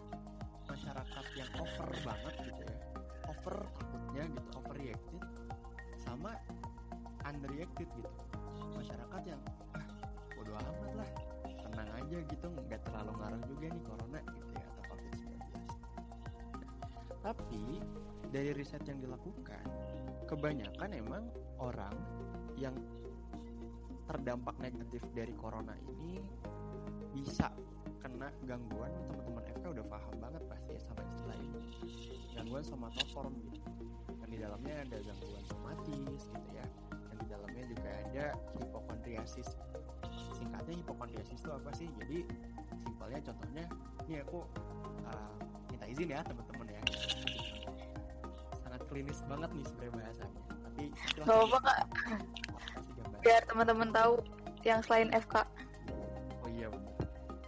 masyarakat 0.66 1.24
yang 1.36 1.50
over 1.60 1.88
banget 2.02 2.34
gitu 2.50 2.62
ya. 2.64 2.78
Over 3.26 3.56
takutnya 3.76 4.24
gitu, 4.32 4.48
overreacted 4.56 5.22
sama 6.00 6.32
underreacted 7.26 7.88
gitu. 7.90 8.10
Masyarakat 8.74 9.22
yang 9.28 9.40
bodo 10.46 10.62
amat 10.62 10.92
lah, 10.94 11.10
tenang 11.42 11.90
aja 11.98 12.16
gitu, 12.22 12.46
nggak 12.54 12.80
terlalu 12.86 13.12
ngaruh 13.18 13.42
juga 13.50 13.66
nih 13.66 13.82
corona 13.82 14.20
gitu 14.30 14.46
ya 14.54 14.62
atau 14.62 14.82
COVID-19. 14.94 15.26
Tapi 17.26 17.64
dari 18.30 18.50
riset 18.54 18.82
yang 18.86 19.02
dilakukan, 19.02 19.66
kebanyakan 20.30 20.90
emang 20.94 21.24
orang 21.58 21.94
yang 22.54 22.78
terdampak 24.06 24.54
negatif 24.62 25.02
dari 25.10 25.34
corona 25.34 25.74
ini 25.82 26.22
bisa 27.10 27.50
kena 27.98 28.30
gangguan 28.46 28.94
teman-teman 28.94 29.42
FK 29.58 29.64
udah 29.74 29.86
paham 29.90 30.14
banget 30.22 30.42
pasti 30.46 30.78
ya 30.78 30.80
sama 30.86 31.02
istilah 31.10 31.38
ini. 31.42 31.60
Gangguan 32.38 32.62
somatoform 32.62 33.34
gitu. 33.50 33.58
Yang 34.22 34.30
di 34.30 34.38
dalamnya 34.38 34.74
ada 34.86 34.96
gangguan 35.02 35.44
somatis 35.50 36.22
gitu 36.30 36.48
ya. 36.54 36.66
Yang 37.10 37.18
di 37.18 37.26
dalamnya 37.34 37.64
juga 37.66 37.90
ada 37.90 38.26
hipokondriasis 38.62 39.48
singkatnya 40.36 40.76
hipokondriasis 40.84 41.40
itu 41.40 41.50
apa 41.50 41.70
sih 41.72 41.88
jadi 42.04 42.18
simpelnya 42.84 43.20
contohnya 43.24 43.64
ini 44.06 44.14
aku 44.22 44.38
uh, 45.08 45.32
minta 45.72 45.86
izin 45.88 46.08
ya 46.12 46.20
teman-teman 46.22 46.66
ya 46.68 46.82
sangat 48.60 48.80
klinis 48.92 49.18
banget 49.24 49.50
nih 49.56 49.64
sebenarnya 49.64 49.92
bahasanya 49.96 50.40
tapi 50.76 50.84
silahkan 50.92 51.26
Gak 51.26 51.36
apa-apa, 51.40 51.58
Kak. 51.64 51.78
Biar 53.24 53.42
teman-teman 53.48 53.88
tahu 53.96 54.14
yang 54.62 54.80
selain 54.84 55.08
FK. 55.14 55.46
Oh 56.44 56.50
iya 56.52 56.68
benar. 56.68 56.94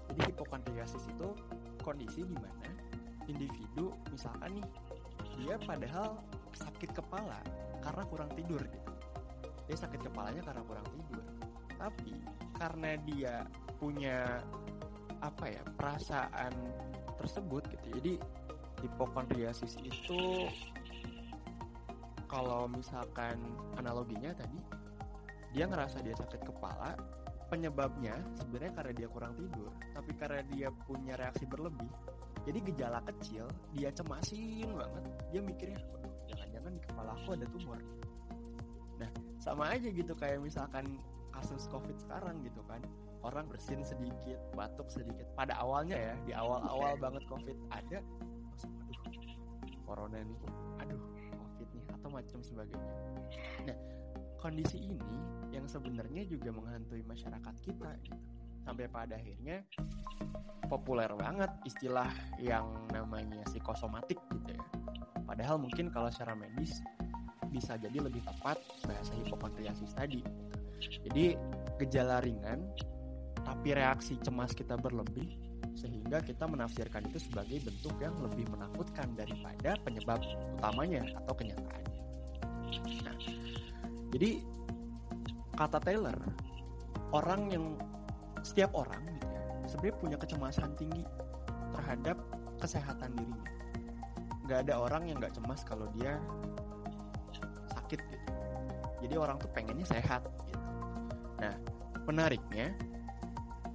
Jadi 0.09 0.21
hipokondriasis 0.33 1.05
itu 1.13 1.29
kondisi 1.85 2.25
di 2.25 2.37
mana 2.41 2.69
individu 3.29 3.93
misalkan 4.09 4.57
nih 4.57 4.67
dia 5.39 5.55
padahal 5.63 6.19
sakit 6.57 6.91
kepala 6.97 7.39
karena 7.85 8.03
kurang 8.09 8.31
tidur 8.33 8.59
gitu. 8.65 8.93
Dia 9.69 9.77
sakit 9.77 10.01
kepalanya 10.09 10.41
karena 10.43 10.63
kurang 10.65 10.87
tidur. 10.89 11.25
Tapi 11.77 12.17
karena 12.59 12.99
dia 13.07 13.47
punya 13.79 14.43
apa 15.23 15.45
ya 15.51 15.63
perasaan 15.79 16.53
tersebut 17.19 17.63
gitu. 17.71 17.87
Jadi 18.03 18.13
hipokondriasis 18.83 19.79
itu 19.83 20.47
kalau 22.31 22.69
misalkan 22.71 23.41
analoginya 23.81 24.31
tadi 24.37 24.61
dia 25.51 25.65
ngerasa 25.65 26.05
dia 26.05 26.15
sakit 26.15 26.45
kepala 26.45 26.95
penyebabnya 27.49 28.21
sebenarnya 28.37 28.73
karena 28.77 28.93
dia 28.93 29.09
kurang 29.09 29.33
tidur 29.35 29.73
tapi 29.97 30.13
karena 30.15 30.45
dia 30.53 30.69
punya 30.85 31.17
reaksi 31.17 31.49
berlebih 31.49 31.89
jadi 32.45 32.59
gejala 32.61 33.01
kecil 33.09 33.49
dia 33.73 33.89
cemasin 33.89 34.69
banget 34.77 35.05
dia 35.33 35.41
mikirnya 35.41 35.81
"Waduh, 35.81 36.13
jangan-jangan 36.29 36.73
di 36.77 36.81
kepala 36.85 37.11
aku 37.17 37.29
ada 37.33 37.47
tumor 37.49 37.81
nah 39.01 39.11
sama 39.41 39.73
aja 39.73 39.89
gitu 39.89 40.13
kayak 40.13 40.45
misalkan 40.45 40.85
kasus 41.39 41.71
covid 41.71 41.95
sekarang 41.97 42.43
gitu 42.43 42.61
kan 42.67 42.83
orang 43.23 43.47
bersin 43.47 43.83
sedikit 43.87 44.39
batuk 44.55 44.91
sedikit 44.91 45.27
pada 45.39 45.55
awalnya 45.59 45.97
ya 45.97 46.15
di 46.27 46.33
awal-awal 46.35 46.99
banget 46.99 47.23
covid 47.31 47.57
ada 47.71 48.03
langsung 48.51 48.75
aduh 48.91 49.03
corona 49.87 50.19
nih 50.23 50.39
aduh 50.83 51.03
covid 51.39 51.69
nih 51.75 51.85
atau 51.95 52.09
macam 52.11 52.39
sebagainya 52.43 52.95
nah 53.67 53.79
kondisi 54.39 54.79
ini 54.79 55.19
yang 55.51 55.67
sebenarnya 55.67 56.23
juga 56.31 56.55
menghantui 56.55 57.03
masyarakat 57.05 57.55
kita 57.67 57.91
gitu. 58.07 58.23
Sampai 58.63 58.87
pada 58.87 59.19
akhirnya 59.19 59.67
populer 60.71 61.11
banget 61.19 61.51
istilah 61.67 62.09
yang 62.39 62.69
namanya 62.95 63.43
psikosomatik 63.51 64.21
gitu 64.31 64.55
ya. 64.55 64.63
Padahal 65.27 65.59
mungkin 65.59 65.91
kalau 65.91 66.09
secara 66.09 66.39
medis 66.39 66.81
bisa 67.49 67.81
jadi 67.81 67.99
lebih 67.99 68.21
tepat 68.23 68.61
bahasa 68.85 69.13
hipokondriasis 69.19 69.97
tadi. 69.97 70.23
Jadi 70.79 71.35
gejala 71.79 72.23
ringan 72.23 72.63
tapi 73.43 73.73
reaksi 73.73 74.19
cemas 74.21 74.53
kita 74.53 74.77
berlebih 74.77 75.39
sehingga 75.79 76.19
kita 76.19 76.45
menafsirkan 76.45 77.07
itu 77.07 77.23
sebagai 77.23 77.63
bentuk 77.63 77.95
yang 78.03 78.15
lebih 78.19 78.45
menakutkan 78.51 79.15
daripada 79.15 79.79
penyebab 79.87 80.19
utamanya 80.59 81.07
atau 81.23 81.35
kenyataannya. 81.39 82.03
Nah, 83.07 83.17
jadi 84.11 84.43
kata 85.55 85.79
Taylor, 85.79 86.19
orang 87.15 87.51
yang 87.55 87.65
setiap 88.43 88.75
orang 88.75 89.07
gitu 89.07 89.27
ya, 89.27 89.43
sebenarnya 89.71 89.97
punya 90.03 90.17
kecemasan 90.19 90.71
tinggi 90.75 91.03
terhadap 91.75 92.19
kesehatan 92.59 93.11
dirinya. 93.15 93.53
Nggak 94.51 94.59
ada 94.67 94.75
orang 94.83 95.03
yang 95.07 95.17
nggak 95.23 95.35
cemas 95.39 95.63
kalau 95.63 95.87
dia 95.95 96.19
sakit 97.71 98.01
gitu. 98.03 98.33
Jadi 99.07 99.15
orang 99.15 99.39
tuh 99.39 99.51
pengennya 99.55 99.87
sehat. 99.87 100.27
Nah, 101.39 101.55
menariknya 102.07 102.75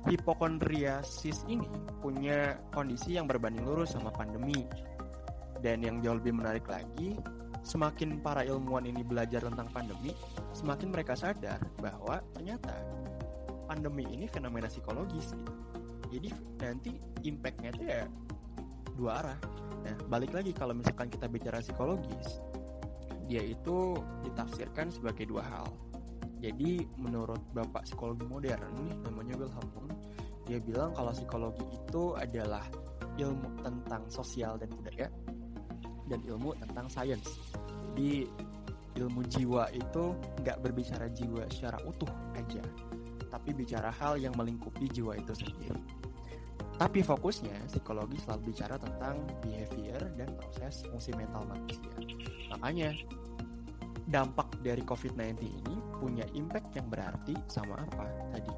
hipokondriasis 0.08 1.48
ini 1.48 1.68
punya 2.04 2.60
kondisi 2.76 3.16
yang 3.16 3.28
berbanding 3.28 3.64
lurus 3.64 3.96
sama 3.96 4.12
pandemi. 4.12 4.68
Dan 5.64 5.80
yang 5.80 6.04
jauh 6.04 6.20
lebih 6.20 6.36
menarik 6.36 6.68
lagi, 6.68 7.16
semakin 7.64 8.20
para 8.20 8.44
ilmuwan 8.44 8.84
ini 8.84 9.00
belajar 9.00 9.48
tentang 9.48 9.72
pandemi, 9.72 10.12
semakin 10.52 10.92
mereka 10.92 11.16
sadar 11.16 11.64
bahwa 11.80 12.20
ternyata 12.36 12.76
pandemi 13.64 14.04
ini 14.12 14.28
fenomena 14.28 14.68
psikologis. 14.68 15.32
Jadi 16.12 16.30
nanti 16.60 16.92
impactnya 17.24 17.72
itu 17.74 17.84
ya 17.88 18.04
dua 19.00 19.24
arah. 19.24 19.40
Nah, 19.88 19.96
balik 20.12 20.36
lagi 20.36 20.52
kalau 20.52 20.76
misalkan 20.76 21.08
kita 21.08 21.32
bicara 21.32 21.64
psikologis, 21.64 22.44
dia 23.26 23.42
itu 23.42 23.96
ditafsirkan 24.28 24.92
sebagai 24.92 25.26
dua 25.32 25.44
hal. 25.48 25.68
Jadi 26.44 26.84
menurut 27.00 27.40
bapak 27.56 27.88
psikologi 27.88 28.28
modern 28.28 28.76
namanya 29.08 29.40
Wilhelm 29.40 29.70
Wundt, 29.80 29.96
dia 30.44 30.60
bilang 30.60 30.92
kalau 30.92 31.16
psikologi 31.16 31.64
itu 31.72 32.20
adalah 32.20 32.68
ilmu 33.16 33.64
tentang 33.64 34.04
sosial 34.12 34.60
dan 34.60 34.68
budaya 34.76 35.08
dan 36.12 36.20
ilmu 36.28 36.52
tentang 36.60 36.92
sains. 36.92 37.40
Jadi 37.96 38.28
ilmu 39.00 39.24
jiwa 39.32 39.72
itu 39.72 40.12
nggak 40.44 40.60
berbicara 40.60 41.08
jiwa 41.16 41.48
secara 41.48 41.80
utuh 41.88 42.12
aja, 42.36 42.60
tapi 43.32 43.56
bicara 43.56 43.88
hal 43.96 44.20
yang 44.20 44.36
melingkupi 44.36 44.92
jiwa 44.92 45.16
itu 45.16 45.32
sendiri. 45.32 45.80
Tapi 46.76 47.00
fokusnya 47.00 47.72
psikologi 47.72 48.20
selalu 48.20 48.52
bicara 48.52 48.76
tentang 48.76 49.24
behavior 49.40 50.12
dan 50.20 50.28
proses 50.36 50.84
fungsi 50.92 51.16
mental 51.16 51.48
manusia. 51.48 51.88
Makanya 52.52 52.92
dampak 54.12 54.52
dari 54.60 54.84
COVID-19 54.84 55.40
ini 55.40 55.76
punya 56.04 56.28
impact 56.36 56.76
yang 56.76 56.92
berarti 56.92 57.32
sama 57.48 57.80
apa 57.80 58.04
tadi. 58.36 58.52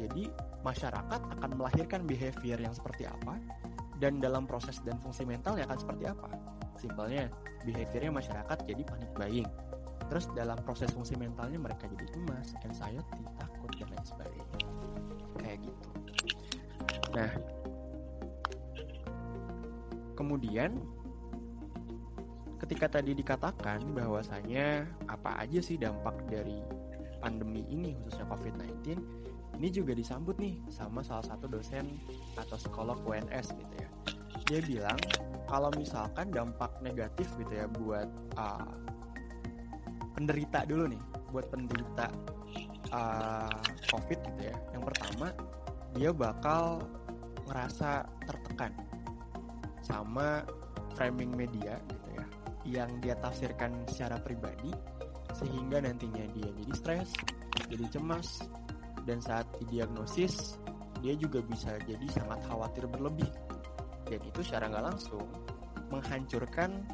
Jadi 0.00 0.24
masyarakat 0.64 1.20
akan 1.36 1.50
melahirkan 1.60 2.08
behavior 2.08 2.56
yang 2.56 2.72
seperti 2.72 3.04
apa 3.04 3.36
dan 4.00 4.16
dalam 4.16 4.48
proses 4.48 4.80
dan 4.80 4.96
fungsi 5.04 5.28
mentalnya 5.28 5.68
akan 5.68 5.76
seperti 5.76 6.08
apa. 6.08 6.32
Simpelnya, 6.80 7.28
behaviornya 7.68 8.08
masyarakat 8.08 8.58
jadi 8.64 8.80
panik 8.88 9.12
buying. 9.12 9.50
Terus 10.08 10.24
dalam 10.32 10.56
proses 10.64 10.88
fungsi 10.96 11.20
mentalnya 11.20 11.60
mereka 11.60 11.84
jadi 11.84 12.08
cemas, 12.16 12.56
anxiety, 12.64 13.20
takut, 13.36 13.70
dan 13.76 13.88
lain 13.92 14.06
sebagainya. 14.08 14.56
Kayak 15.36 15.58
gitu. 15.68 15.88
Nah, 17.12 17.30
kemudian 20.16 20.80
ketika 22.60 23.00
tadi 23.00 23.12
dikatakan 23.16 23.82
bahwasanya 23.92 24.88
apa 25.20 25.44
aja 25.44 25.60
sih 25.60 25.76
dampak 25.76 26.16
dari 26.32 26.64
pandemi 27.20 27.68
ini 27.68 27.92
khususnya 28.00 28.24
COVID-19 28.32 28.96
ini 29.60 29.68
juga 29.68 29.92
disambut 29.92 30.40
nih 30.40 30.56
sama 30.72 31.04
salah 31.04 31.28
satu 31.28 31.44
dosen 31.44 32.00
atau 32.40 32.56
psikolog 32.56 32.96
UNS 33.04 33.52
gitu 33.52 33.74
ya. 33.76 33.88
Dia 34.48 34.60
bilang 34.64 35.00
kalau 35.44 35.68
misalkan 35.76 36.32
dampak 36.32 36.72
negatif 36.80 37.28
gitu 37.36 37.52
ya 37.52 37.68
buat 37.68 38.08
uh, 38.40 38.72
penderita 40.16 40.64
dulu 40.64 40.88
nih 40.88 41.02
buat 41.28 41.52
penderita 41.52 42.08
uh, 42.88 43.60
COVID 43.92 44.18
gitu 44.32 44.40
ya. 44.48 44.56
Yang 44.72 44.82
pertama 44.96 45.28
dia 45.92 46.10
bakal 46.16 46.80
ngerasa 47.44 48.08
tertekan 48.24 48.72
sama 49.84 50.40
framing 50.96 51.36
media 51.36 51.76
gitu 51.84 52.08
ya. 52.16 52.26
Yang 52.80 52.90
dia 53.04 53.14
tafsirkan 53.20 53.84
secara 53.92 54.16
pribadi 54.24 54.72
sehingga 55.40 55.80
nantinya 55.80 56.24
dia 56.36 56.48
jadi 56.52 56.72
stres, 56.76 57.10
jadi 57.72 57.84
cemas, 57.88 58.44
dan 59.08 59.18
saat 59.24 59.48
didiagnosis 59.58 60.60
dia 61.00 61.16
juga 61.16 61.40
bisa 61.40 61.80
jadi 61.88 62.06
sangat 62.12 62.44
khawatir 62.44 62.84
berlebih. 62.84 63.28
Dan 64.04 64.20
itu 64.20 64.40
secara 64.44 64.68
nggak 64.68 64.84
langsung 64.84 65.24
menghancurkan 65.88 66.84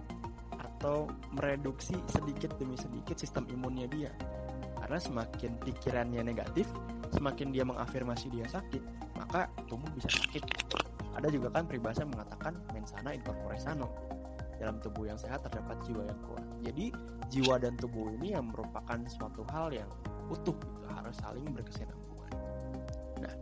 atau 0.57 1.11
mereduksi 1.35 1.99
sedikit 2.07 2.55
demi 2.57 2.79
sedikit 2.79 3.19
sistem 3.19 3.51
imunnya 3.51 3.91
dia. 3.91 4.13
Karena 4.79 5.03
semakin 5.03 5.59
pikirannya 5.67 6.23
negatif 6.23 6.71
semakin 7.11 7.51
dia 7.55 7.63
mengafirmasi 7.67 8.29
dia 8.31 8.47
sakit 8.51 8.83
maka 9.17 9.49
tubuh 9.67 9.89
bisa 9.97 10.07
sakit. 10.13 10.45
Ada 11.17 11.33
juga 11.33 11.49
kan 11.49 11.65
peribahasa 11.65 12.05
mengatakan 12.05 12.61
mensana 12.71 13.17
incorpore 13.17 13.57
sano. 13.57 13.89
Dalam 14.57 14.81
tubuh 14.81 15.09
yang 15.09 15.21
sehat 15.21 15.45
terdapat 15.45 15.77
jiwa 15.85 16.05
yang 16.05 16.21
kuat. 16.29 16.45
Jadi 16.65 16.87
jiwa 17.33 17.59
dan 17.61 17.75
tubuh 17.77 18.13
ini 18.19 18.35
yang 18.35 18.51
merupakan 18.51 18.99
suatu 19.11 19.43
hal 19.51 19.75
yang 19.75 19.91
utuh 20.31 20.55
gitu, 20.55 20.87
harus 20.91 21.17
saling 21.23 21.47
berkesinambungan. 21.51 22.33
Nah, 23.23 23.35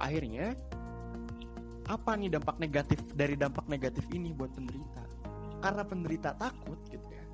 akhirnya 0.00 0.56
apa 1.90 2.10
nih 2.14 2.30
dampak 2.30 2.56
negatif 2.62 3.00
dari 3.18 3.34
dampak 3.34 3.66
negatif 3.66 4.06
ini 4.14 4.30
buat 4.30 4.52
penderita? 4.54 5.02
Karena 5.60 5.82
penderita 5.84 6.30
takut 6.40 6.80
gitu 6.88 7.08
ya, 7.10 7.24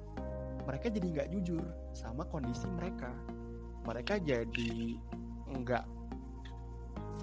mereka 0.66 0.90
jadi 0.90 1.07
nggak 1.07 1.29
jujur 1.38 1.62
sama 1.95 2.27
kondisi 2.27 2.66
mereka. 2.75 3.11
Mereka 3.87 4.19
jadi 4.19 4.99
nggak 5.47 5.85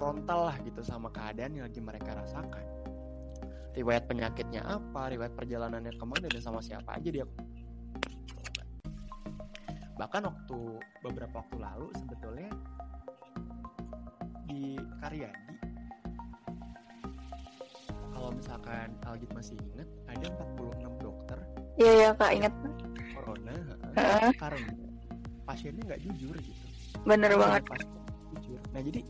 frontal 0.00 0.48
lah 0.48 0.56
gitu 0.64 0.80
sama 0.80 1.12
keadaan 1.12 1.52
yang 1.60 1.68
lagi 1.68 1.78
mereka 1.78 2.16
rasakan 2.16 2.74
riwayat 3.74 4.06
penyakitnya 4.06 4.62
apa, 4.62 5.10
riwayat 5.10 5.34
perjalanannya 5.34 5.92
ke 5.98 6.04
mana 6.06 6.30
dan 6.30 6.40
sama 6.42 6.62
siapa 6.62 6.94
aja 6.94 7.10
dia. 7.10 7.26
Bahkan 9.94 10.22
waktu 10.26 10.58
beberapa 11.02 11.42
waktu 11.42 11.56
lalu 11.62 11.88
sebetulnya 11.94 12.50
di 14.50 14.78
Karyadi 15.02 15.54
kalau 18.14 18.30
misalkan 18.40 18.88
Algit 19.04 19.30
masih 19.36 19.58
inget 19.60 19.88
ada 20.08 20.26
46 20.30 21.04
dokter 21.04 21.38
Iya 21.74 21.92
ya 21.92 22.08
kak 22.14 22.32
inget 22.38 22.54
corona 23.12 23.54
karena 24.38 24.72
pasiennya 25.44 25.82
nggak 25.90 26.00
jujur 26.06 26.34
gitu. 26.38 26.66
Bener 27.02 27.34
banget 27.34 27.62
Pasien 27.66 27.92
jujur. 28.38 28.60
Nah 28.70 28.80
jadi 28.80 29.00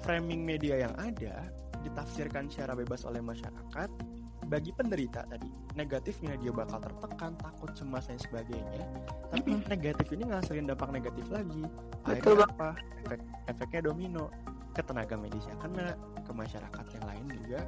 framing 0.00 0.40
media 0.42 0.88
yang 0.88 0.94
ada 0.96 1.44
ditafsirkan 1.84 2.48
secara 2.48 2.72
bebas 2.76 3.04
oleh 3.04 3.20
masyarakat 3.20 3.88
bagi 4.50 4.74
penderita 4.74 5.22
tadi 5.30 5.46
negatifnya 5.78 6.34
dia 6.34 6.50
bakal 6.50 6.82
tertekan 6.82 7.38
takut 7.38 7.70
cemas 7.70 8.10
dan 8.10 8.18
sebagainya. 8.18 8.82
Tapi 9.30 9.62
negatif 9.70 10.10
ini 10.10 10.26
ngasilin 10.26 10.66
dampak 10.66 10.90
negatif 10.90 11.22
lagi. 11.30 11.62
Betul 12.02 12.42
akhirnya 12.42 12.50
apa? 12.50 12.70
Efek 13.06 13.20
efeknya 13.46 13.80
domino. 13.86 14.26
Ke 14.70 14.86
tenaga 14.86 15.18
medisnya 15.18 15.54
kena 15.58 15.98
ke 16.22 16.30
masyarakat 16.30 16.84
yang 16.94 17.04
lain 17.06 17.26
juga 17.30 17.60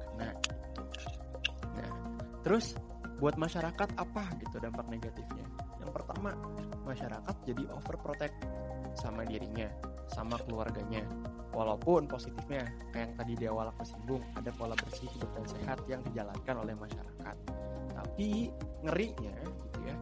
kena. 0.00 0.30
Nah 1.76 1.90
terus 2.44 2.76
buat 3.20 3.36
masyarakat 3.40 3.88
apa 3.96 4.22
gitu 4.44 4.56
dampak 4.60 4.84
negatifnya? 4.88 5.44
Yang 5.80 5.92
pertama 5.96 6.36
masyarakat 6.84 7.36
jadi 7.44 7.64
overprotect 7.72 8.36
sama 8.96 9.24
dirinya 9.28 9.68
sama 10.10 10.36
keluarganya. 10.44 11.04
Walaupun 11.52 12.06
positifnya 12.06 12.68
kayak 12.92 13.12
yang 13.12 13.14
tadi 13.16 13.32
di 13.34 13.46
awal 13.48 13.72
aku 13.72 13.82
singgung 13.82 14.22
ada 14.36 14.52
pola 14.54 14.76
bersih 14.76 15.08
hidup 15.10 15.30
dan 15.34 15.44
sehat 15.48 15.78
yang 15.88 16.00
dijalankan 16.06 16.54
oleh 16.60 16.74
masyarakat. 16.76 17.36
Tapi 17.96 18.52
ngerinya 18.86 19.34
gitu 19.42 19.78
ya 19.82 19.96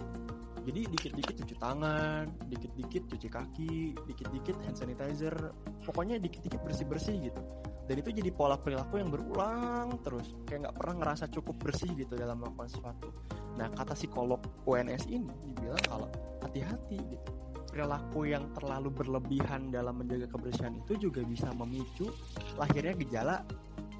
jadi 0.67 0.83
dikit-dikit 0.91 1.35
cuci 1.47 1.55
tangan 1.63 2.27
dikit-dikit 2.51 3.07
cuci 3.07 3.29
kaki 3.31 3.95
dikit-dikit 4.11 4.59
hand 4.67 4.75
sanitizer 4.75 5.55
pokoknya 5.87 6.19
dikit-dikit 6.19 6.59
bersih-bersih 6.67 7.31
gitu. 7.31 7.43
Dan 7.87 8.03
itu 8.03 8.11
jadi 8.11 8.35
pola 8.35 8.59
perilaku 8.59 8.99
yang 8.99 9.15
berulang 9.15 9.95
terus 10.03 10.35
kayak 10.43 10.67
nggak 10.67 10.77
pernah 10.83 10.95
ngerasa 11.07 11.31
cukup 11.31 11.55
bersih 11.63 11.95
gitu 11.95 12.19
dalam 12.19 12.43
melakukan 12.43 12.67
sesuatu. 12.67 13.15
Nah 13.55 13.71
kata 13.71 13.95
psikolog 13.95 14.43
UNS 14.67 15.07
ini 15.07 15.31
dibilang 15.47 15.79
kalau 15.87 16.11
hati-hati 16.43 16.99
gitu 17.15 17.31
perilaku 17.77 18.25
yang 18.25 18.49
terlalu 18.57 18.89
berlebihan 18.89 19.69
dalam 19.69 20.01
menjaga 20.01 20.25
kebersihan 20.33 20.73
itu 20.73 20.97
juga 20.97 21.21
bisa 21.21 21.53
memicu 21.53 22.09
lahirnya 22.57 22.97
gejala 22.97 23.45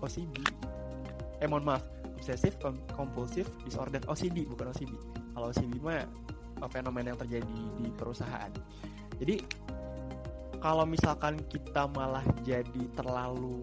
OCD. 0.01 0.41
Eh 1.37 1.45
mohon 1.45 1.69
maaf, 1.69 1.85
obsessive 2.17 2.57
compulsive 2.97 3.45
disorder 3.69 4.01
OCD 4.09 4.49
bukan 4.49 4.73
OCD. 4.73 4.97
Kalau 5.37 5.53
OCD 5.53 5.77
mah 5.85 6.09
fenomena 6.73 7.13
yang 7.13 7.21
terjadi 7.21 7.53
di 7.77 7.93
perusahaan. 7.93 8.49
Jadi 9.21 9.45
kalau 10.57 10.89
misalkan 10.89 11.37
kita 11.53 11.85
malah 11.93 12.25
jadi 12.49 12.89
terlalu 12.97 13.61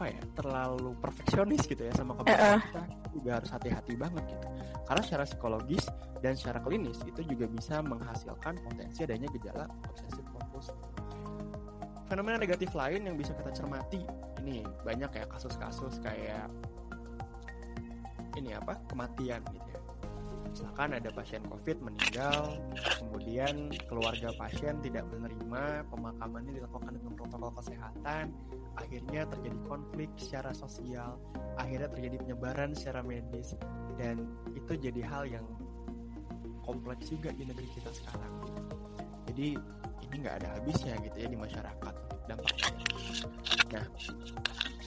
apa 0.00 0.16
ya 0.16 0.22
terlalu 0.32 0.96
perfeksionis 0.96 1.68
gitu 1.68 1.84
ya 1.84 1.92
sama 1.92 2.16
kebersihan 2.16 2.56
Uh-uh. 2.56 2.64
kita 2.64 2.80
juga 3.12 3.30
harus 3.36 3.50
hati-hati 3.52 3.92
banget 4.00 4.24
gitu 4.32 4.48
karena 4.88 5.02
secara 5.04 5.24
psikologis 5.28 5.84
dan 6.24 6.32
secara 6.40 6.56
klinis 6.64 6.96
itu 7.04 7.20
juga 7.28 7.44
bisa 7.44 7.84
menghasilkan 7.84 8.56
potensi 8.64 9.04
adanya 9.04 9.28
gejala 9.28 9.68
obsesif 9.92 10.24
kompulsif. 10.32 10.72
Fenomena 12.08 12.40
negatif 12.40 12.72
lain 12.72 13.12
yang 13.12 13.20
bisa 13.20 13.36
kita 13.36 13.52
cermati 13.52 14.00
ini 14.40 14.64
banyak 14.88 15.20
ya 15.20 15.24
kasus-kasus 15.28 16.00
kayak 16.00 16.48
ini 18.40 18.56
apa 18.56 18.80
kematian 18.88 19.44
gitu 19.52 19.68
ya 19.68 19.69
misalkan 20.60 20.92
ada 20.92 21.08
pasien 21.16 21.40
COVID 21.48 21.80
meninggal, 21.80 22.60
kemudian 23.00 23.72
keluarga 23.88 24.28
pasien 24.36 24.76
tidak 24.84 25.08
menerima 25.08 25.88
pemakamannya 25.88 26.60
dilakukan 26.60 27.00
dengan 27.00 27.16
protokol 27.16 27.48
kesehatan, 27.56 28.36
akhirnya 28.76 29.24
terjadi 29.24 29.56
konflik 29.64 30.12
secara 30.20 30.52
sosial, 30.52 31.16
akhirnya 31.56 31.88
terjadi 31.88 32.20
penyebaran 32.20 32.76
secara 32.76 33.00
medis, 33.00 33.56
dan 33.96 34.28
itu 34.52 34.76
jadi 34.76 35.00
hal 35.00 35.24
yang 35.32 35.48
kompleks 36.60 37.08
juga 37.08 37.32
di 37.32 37.48
negeri 37.48 37.64
kita 37.72 37.88
sekarang. 37.96 38.32
Jadi 39.32 39.56
ini 40.12 40.14
nggak 40.20 40.44
ada 40.44 40.60
habisnya 40.60 40.92
gitu 41.00 41.16
ya 41.24 41.28
di 41.32 41.38
masyarakat 41.40 41.94
dampaknya. 42.28 42.68
Nah, 43.72 43.86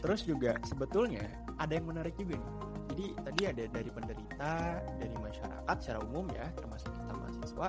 terus 0.06 0.22
juga 0.22 0.54
sebetulnya 0.70 1.26
ada 1.58 1.74
yang 1.74 1.90
menarik 1.90 2.14
juga 2.14 2.38
nih 2.38 2.73
jadi 2.94 3.10
tadi 3.26 3.42
ada 3.50 3.64
dari 3.74 3.90
penderita, 3.90 4.54
dari 5.02 5.16
masyarakat 5.18 5.76
secara 5.82 6.00
umum 6.06 6.30
ya, 6.30 6.46
termasuk 6.54 6.94
kita 6.94 7.14
mahasiswa, 7.18 7.68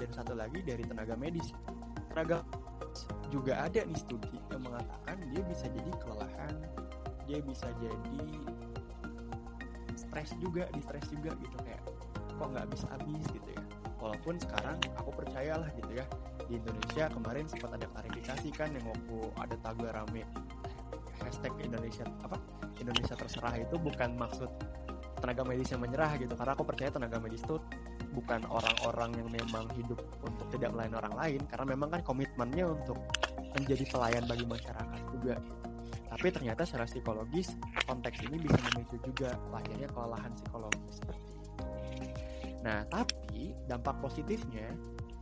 dan 0.00 0.08
satu 0.16 0.32
lagi 0.32 0.64
dari 0.64 0.80
tenaga 0.88 1.12
medis. 1.20 1.52
Tenaga 2.08 2.40
juga 3.28 3.60
ada 3.60 3.84
nih 3.84 3.98
studi 4.00 4.40
yang 4.48 4.64
mengatakan 4.64 5.20
dia 5.28 5.44
bisa 5.44 5.68
jadi 5.68 5.92
kelelahan, 6.00 6.54
dia 7.28 7.44
bisa 7.44 7.68
jadi 7.76 8.24
stres 9.92 10.32
juga, 10.40 10.64
di 10.72 10.80
stres 10.80 11.04
juga 11.12 11.36
gitu 11.44 11.56
kayak 11.60 11.84
kok 12.40 12.48
nggak 12.48 12.66
bisa 12.72 12.88
habis 12.88 13.24
gitu 13.36 13.48
ya. 13.52 13.62
Walaupun 14.00 14.40
sekarang 14.40 14.80
aku 14.96 15.12
percayalah 15.12 15.68
gitu 15.76 15.92
ya 15.92 16.08
di 16.48 16.56
Indonesia 16.56 17.12
kemarin 17.12 17.44
sempat 17.52 17.76
ada 17.76 17.86
klarifikasi 17.92 18.48
kan 18.56 18.72
yang 18.72 18.84
waktu 18.88 19.16
ada 19.40 19.56
tagar 19.60 19.92
rame 19.92 20.24
hashtag 21.20 21.52
Indonesia 21.60 22.04
apa 22.20 22.36
Indonesia 22.84 23.16
terserah 23.16 23.56
itu 23.56 23.80
bukan 23.80 24.14
maksud 24.20 24.50
tenaga 25.18 25.42
medis 25.48 25.72
yang 25.72 25.80
menyerah 25.80 26.20
gitu. 26.20 26.36
Karena 26.36 26.52
aku 26.52 26.68
percaya 26.68 26.92
tenaga 26.92 27.16
medis 27.16 27.40
itu 27.40 27.56
bukan 28.12 28.44
orang-orang 28.46 29.16
yang 29.16 29.28
memang 29.32 29.64
hidup 29.74 29.98
untuk 30.20 30.46
tidak 30.52 30.76
melayani 30.76 30.96
orang 31.00 31.14
lain. 31.16 31.40
Karena 31.48 31.64
memang 31.72 31.88
kan 31.88 32.00
komitmennya 32.04 32.68
untuk 32.68 33.00
menjadi 33.54 33.84
pelayan 33.88 34.24
bagi 34.26 34.44
masyarakat 34.44 35.00
juga 35.14 35.34
gitu. 35.38 35.54
tapi 36.10 36.26
ternyata 36.30 36.62
secara 36.66 36.86
psikologis 36.86 37.54
konteks 37.86 38.18
ini 38.26 38.36
bisa 38.42 38.58
memicu 38.70 38.98
juga 39.02 39.38
lahirnya 39.54 39.88
kelelahan 39.94 40.32
psikologis 40.34 40.98
nah 42.66 42.82
tapi 42.90 43.54
dampak 43.70 43.94
positifnya 44.02 44.74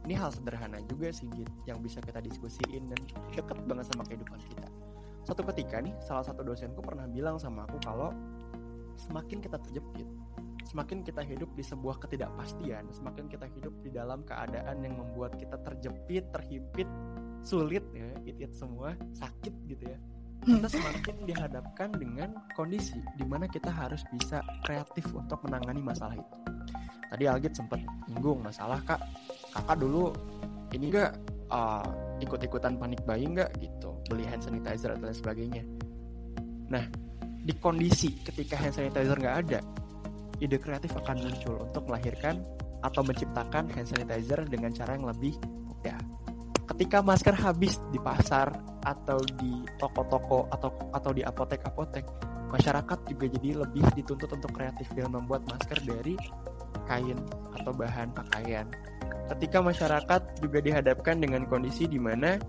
ini 0.03 0.19
hal 0.19 0.35
sederhana 0.35 0.83
juga 0.91 1.15
sih 1.15 1.31
gitu, 1.31 1.53
yang 1.63 1.79
bisa 1.79 2.03
kita 2.03 2.19
diskusiin 2.19 2.91
dan 2.91 3.01
deket 3.31 3.59
banget 3.69 3.87
sama 3.93 4.03
kehidupan 4.09 4.41
kita 4.51 4.69
Satu 5.23 5.47
ketika 5.55 5.79
nih, 5.79 5.95
salah 6.03 6.27
satu 6.27 6.43
dosenku 6.43 6.83
pernah 6.83 7.07
bilang 7.07 7.39
sama 7.39 7.63
aku 7.63 7.79
kalau 7.83 8.11
semakin 8.99 9.39
kita 9.39 9.59
terjepit, 9.63 10.09
semakin 10.67 11.07
kita 11.07 11.23
hidup 11.23 11.51
di 11.55 11.63
sebuah 11.63 12.03
ketidakpastian, 12.03 12.91
semakin 12.91 13.31
kita 13.31 13.47
hidup 13.55 13.75
di 13.87 13.91
dalam 13.95 14.27
keadaan 14.27 14.83
yang 14.83 14.99
membuat 14.99 15.39
kita 15.39 15.59
terjepit, 15.63 16.27
terhimpit, 16.35 16.89
sulit 17.47 17.87
ya, 17.95 18.11
it, 18.27 18.37
it 18.39 18.53
semua 18.55 18.99
sakit 19.15 19.55
gitu 19.71 19.85
ya. 19.87 19.99
Kita 20.43 20.67
semakin 20.67 21.17
dihadapkan 21.23 21.95
dengan 21.95 22.35
kondisi 22.59 22.99
di 23.15 23.23
mana 23.23 23.47
kita 23.47 23.71
harus 23.71 24.03
bisa 24.11 24.43
kreatif 24.67 25.07
untuk 25.15 25.39
menangani 25.47 25.79
masalah 25.79 26.19
itu. 26.19 26.37
Tadi 27.15 27.25
Algit 27.31 27.55
sempat 27.55 27.79
nyinggung 28.11 28.43
masalah 28.43 28.83
kak, 28.83 28.99
kakak 29.55 29.79
dulu 29.79 30.11
ini 30.75 30.91
enggak 30.91 31.15
uh, 31.53 31.85
ikut-ikutan 32.25 32.81
panik 32.81 33.05
buying 33.05 33.37
nggak? 33.37 33.53
gitu. 33.61 33.93
Beli 34.09 34.25
hand 34.25 34.43
sanitizer 34.43 34.97
dan 34.97 35.13
sebagainya. 35.13 35.63
Nah 36.73 36.89
di 37.43 37.53
kondisi 37.61 38.17
ketika 38.25 38.57
hand 38.57 38.75
sanitizer 38.75 39.19
nggak 39.19 39.37
ada 39.47 39.61
ide 40.43 40.59
kreatif 40.59 40.91
akan 40.99 41.23
muncul 41.23 41.55
untuk 41.63 41.87
melahirkan 41.87 42.43
atau 42.83 43.07
menciptakan 43.07 43.71
hand 43.71 43.87
sanitizer 43.87 44.43
dengan 44.51 44.75
cara 44.75 44.99
yang 44.99 45.07
lebih 45.07 45.39
mudah. 45.71 45.99
Ketika 46.67 46.99
masker 46.99 47.37
habis 47.39 47.79
di 47.95 47.99
pasar 48.03 48.51
atau 48.83 49.23
di 49.39 49.63
toko-toko 49.79 50.51
atau 50.51 50.75
atau 50.91 51.11
di 51.15 51.23
apotek-apotek 51.23 52.03
masyarakat 52.51 52.99
juga 53.07 53.27
jadi 53.39 53.63
lebih 53.63 53.87
dituntut 53.95 54.29
untuk 54.35 54.51
kreatif 54.51 54.91
dengan 54.91 55.23
membuat 55.23 55.47
masker 55.47 55.79
dari 55.87 56.19
kain 56.91 57.17
atau 57.55 57.71
bahan 57.71 58.11
pakaian 58.11 58.67
ketika 59.31 59.63
masyarakat 59.63 60.21
juga 60.43 60.59
dihadapkan 60.59 61.23
dengan 61.23 61.47
kondisi 61.47 61.87
di 61.87 62.01
mana 62.01 62.41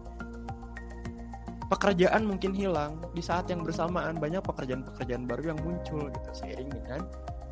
pekerjaan 1.74 2.30
mungkin 2.30 2.54
hilang 2.54 3.02
di 3.18 3.22
saat 3.24 3.50
yang 3.50 3.66
bersamaan 3.66 4.22
banyak 4.22 4.46
pekerjaan-pekerjaan 4.46 5.26
baru 5.26 5.54
yang 5.54 5.60
muncul 5.66 6.06
gitu 6.06 6.30
seiring 6.34 6.70
dengan 6.70 7.02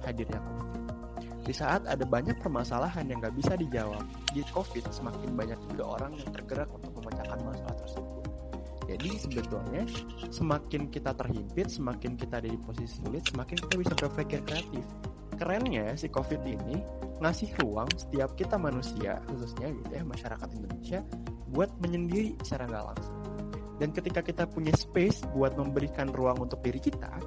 hadirnya 0.05 0.37
COVID. 0.37 0.81
Di 1.41 1.53
saat 1.57 1.89
ada 1.89 2.05
banyak 2.05 2.37
permasalahan 2.37 3.09
yang 3.09 3.17
nggak 3.17 3.33
bisa 3.33 3.57
dijawab 3.57 4.05
di 4.29 4.45
COVID, 4.53 4.93
semakin 4.93 5.33
banyak 5.33 5.57
juga 5.73 5.97
orang 5.97 6.13
yang 6.13 6.29
tergerak 6.29 6.69
untuk 6.69 6.93
memecahkan 7.01 7.39
masalah 7.41 7.75
tersebut. 7.81 8.21
Jadi 8.85 9.09
sebetulnya 9.17 9.83
semakin 10.29 10.91
kita 10.91 11.15
terhimpit, 11.17 11.71
semakin 11.71 12.13
kita 12.13 12.43
ada 12.43 12.49
di 12.51 12.59
posisi 12.61 13.01
sulit, 13.01 13.25
semakin 13.25 13.57
kita 13.57 13.75
bisa 13.79 13.93
berpikir 13.97 14.39
kreatif. 14.45 14.85
Kerennya 15.39 15.97
si 15.97 16.11
COVID 16.11 16.41
ini 16.45 16.77
ngasih 17.21 17.53
ruang 17.61 17.87
setiap 17.93 18.33
kita 18.33 18.57
manusia 18.57 19.21
khususnya 19.29 19.69
gitu 19.69 19.91
ya 19.93 20.03
masyarakat 20.03 20.49
Indonesia 20.57 20.99
buat 21.53 21.69
menyendiri 21.79 22.35
secara 22.41 22.65
nggak 22.65 22.85
langsung. 22.93 23.17
Dan 23.77 23.89
ketika 23.93 24.21
kita 24.21 24.43
punya 24.45 24.73
space 24.77 25.25
buat 25.33 25.57
memberikan 25.57 26.09
ruang 26.13 26.37
untuk 26.41 26.61
diri 26.61 26.77
kita 26.77 27.17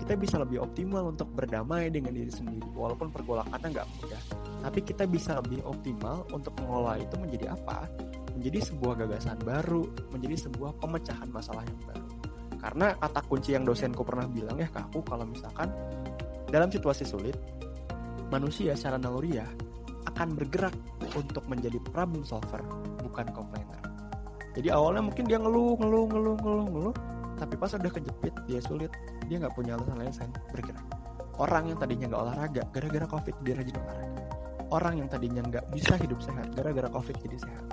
kita 0.00 0.16
bisa 0.16 0.40
lebih 0.42 0.64
optimal 0.64 1.12
untuk 1.12 1.30
berdamai 1.36 1.92
dengan 1.92 2.10
diri 2.16 2.34
sendiri 2.34 2.66
walaupun 2.72 3.12
pergolakannya 3.12 3.68
nggak 3.78 3.88
mudah. 4.00 4.22
Tapi 4.64 4.80
kita 4.82 5.04
bisa 5.04 5.38
lebih 5.38 5.60
optimal 5.62 6.26
untuk 6.32 6.50
mengelola 6.58 6.98
itu 6.98 7.14
menjadi 7.14 7.52
apa? 7.52 7.86
Menjadi 8.34 8.58
sebuah 8.72 9.06
gagasan 9.06 9.38
baru 9.44 9.86
menjadi 10.10 10.50
sebuah 10.50 10.82
pemecahan 10.82 11.28
masalah 11.28 11.62
yang 11.62 11.80
baru. 11.84 12.06
Karena 12.58 12.86
kata 12.96 13.20
kunci 13.28 13.54
yang 13.54 13.62
dosenku 13.62 14.02
pernah 14.02 14.26
bilang 14.26 14.58
ya 14.58 14.66
ke 14.72 14.80
aku 14.82 15.04
kalau 15.04 15.28
misalkan 15.28 15.68
dalam 16.50 16.72
situasi 16.72 17.04
sulit 17.06 17.36
manusia 18.30 18.78
secara 18.78 18.96
naluriah 18.96 19.46
akan 20.08 20.38
bergerak 20.38 20.72
untuk 21.18 21.44
menjadi 21.50 21.76
problem 21.90 22.22
solver, 22.22 22.62
bukan 23.02 23.26
complainer. 23.34 23.82
Jadi 24.54 24.70
awalnya 24.70 25.06
mungkin 25.06 25.24
dia 25.26 25.38
ngeluh, 25.38 25.78
ngeluh, 25.78 26.06
ngeluh, 26.10 26.36
ngeluh, 26.38 26.68
ngeluh, 26.70 26.94
tapi 27.38 27.54
pas 27.58 27.70
udah 27.74 27.92
kejepit, 27.92 28.34
dia 28.46 28.60
sulit, 28.62 28.90
dia 29.26 29.38
nggak 29.38 29.54
punya 29.54 29.78
alasan 29.78 29.96
lain 29.98 30.12
selain 30.14 30.32
bergerak. 30.50 30.86
Orang 31.40 31.70
yang 31.70 31.78
tadinya 31.78 32.06
nggak 32.10 32.22
olahraga, 32.22 32.62
gara-gara 32.74 33.06
covid 33.06 33.34
dia 33.46 33.54
rajin 33.56 33.76
olahraga. 33.78 34.22
Orang 34.70 34.94
yang 35.02 35.08
tadinya 35.10 35.42
nggak 35.42 35.64
bisa 35.74 35.94
hidup 35.98 36.20
sehat, 36.22 36.52
gara-gara 36.54 36.88
covid 36.90 37.16
jadi 37.18 37.38
sehat. 37.40 37.66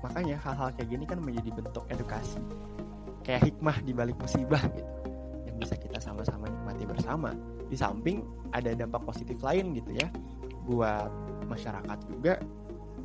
Makanya 0.00 0.40
hal-hal 0.40 0.72
kayak 0.74 0.88
gini 0.88 1.04
kan 1.04 1.20
menjadi 1.20 1.50
bentuk 1.54 1.84
edukasi, 1.92 2.40
kayak 3.20 3.46
hikmah 3.46 3.76
di 3.84 3.92
balik 3.92 4.16
musibah 4.16 4.62
gitu, 4.72 4.94
yang 5.44 5.56
bisa 5.60 5.76
kita 5.76 6.00
sama-sama 6.00 6.48
nikmati 6.48 6.88
bersama 6.88 7.36
di 7.70 7.78
samping 7.78 8.26
ada 8.50 8.74
dampak 8.74 9.06
positif 9.06 9.38
lain 9.40 9.72
gitu 9.78 9.94
ya. 9.94 10.10
Buat 10.66 11.10
masyarakat 11.46 11.98
juga 12.10 12.42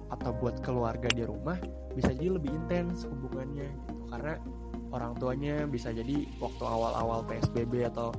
atau 0.09 0.31
buat 0.37 0.61
keluarga 0.61 1.09
di 1.09 1.25
rumah 1.25 1.57
bisa 1.93 2.11
jadi 2.13 2.35
lebih 2.35 2.51
intens 2.51 3.05
hubungannya 3.05 3.69
gitu. 3.69 3.93
Karena 4.09 4.33
orang 4.91 5.13
tuanya 5.17 5.69
bisa 5.69 5.93
jadi 5.93 6.25
waktu 6.41 6.63
awal-awal 6.65 7.23
PSBB 7.29 7.89
atau 7.89 8.11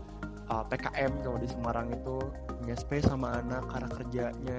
uh, 0.50 0.64
PKM 0.66 1.12
kalau 1.22 1.38
di 1.38 1.48
Semarang 1.50 1.90
itu 1.92 2.16
punya 2.62 2.74
space 2.78 3.06
sama 3.06 3.38
anak 3.42 3.66
karena 3.70 3.88
kerjanya 3.90 4.58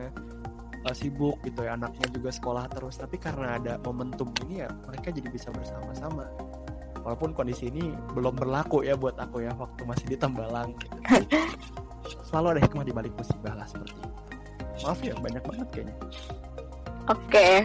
uh, 0.88 0.95
sibuk 0.95 1.36
gitu 1.43 1.67
ya 1.67 1.76
anaknya 1.76 2.08
juga 2.12 2.30
sekolah 2.32 2.65
terus. 2.71 2.95
Tapi 3.00 3.19
karena 3.19 3.60
ada 3.60 3.73
momentum 3.82 4.32
ini 4.47 4.63
ya 4.63 4.69
mereka 4.88 5.12
jadi 5.12 5.28
bisa 5.28 5.50
bersama-sama 5.52 6.28
walaupun 7.08 7.32
kondisi 7.32 7.72
ini 7.72 7.96
belum 8.12 8.36
berlaku 8.36 8.84
ya 8.84 9.00
buat 9.00 9.15
aku 9.15 9.39
ya 9.39 9.56
waktu 9.56 9.88
masih 9.88 10.12
di 10.12 10.20
Tembalang 10.20 10.76
gitu. 10.76 11.00
selalu 12.28 12.60
ada 12.60 12.62
hikmah 12.67 12.84
di 12.84 12.91
balik 12.91 13.15
musibah 13.15 13.56
lah 13.56 13.63
seperti 13.63 13.96
itu 13.96 14.10
maaf 14.84 15.00
ya 15.00 15.15
banyak 15.15 15.43
banget 15.48 15.67
kayaknya 15.72 15.96
oke 17.08 17.24
okay. 17.32 17.56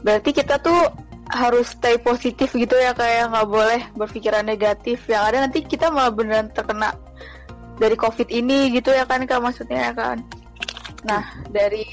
berarti 0.00 0.30
kita 0.32 0.56
tuh 0.64 0.80
harus 1.28 1.76
stay 1.76 2.00
positif 2.00 2.56
gitu 2.56 2.72
ya 2.72 2.96
kayak 2.96 3.36
nggak 3.36 3.48
boleh 3.52 3.80
berpikiran 4.00 4.48
negatif 4.48 5.04
yang 5.12 5.28
ada 5.28 5.44
nanti 5.44 5.60
kita 5.60 5.92
malah 5.92 6.08
beneran 6.08 6.48
terkena 6.56 6.96
dari 7.76 8.00
covid 8.00 8.32
ini 8.32 8.72
gitu 8.72 8.96
ya 8.96 9.04
kan 9.04 9.28
kak 9.28 9.44
maksudnya 9.44 9.92
ya 9.92 9.92
kan 9.92 10.24
nah 11.04 11.20
dari 11.52 11.84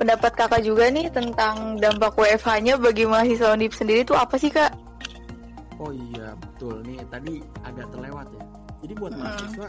pendapat 0.00 0.32
kakak 0.34 0.64
juga 0.64 0.88
nih 0.88 1.12
tentang 1.12 1.76
dampak 1.76 2.16
WFH-nya 2.16 2.80
bagi 2.80 3.04
mahasiswa 3.04 3.52
Undip 3.52 3.76
sendiri 3.76 4.02
tuh 4.02 4.16
apa 4.16 4.34
sih 4.40 4.48
kak? 4.50 4.81
Oh 5.80 5.92
iya 5.92 6.36
betul 6.36 6.84
nih 6.84 7.00
tadi 7.08 7.40
ada 7.64 7.86
terlewat 7.88 8.28
ya. 8.34 8.44
Jadi 8.82 8.92
buat 8.98 9.12
hmm. 9.14 9.22
mahasiswa 9.22 9.68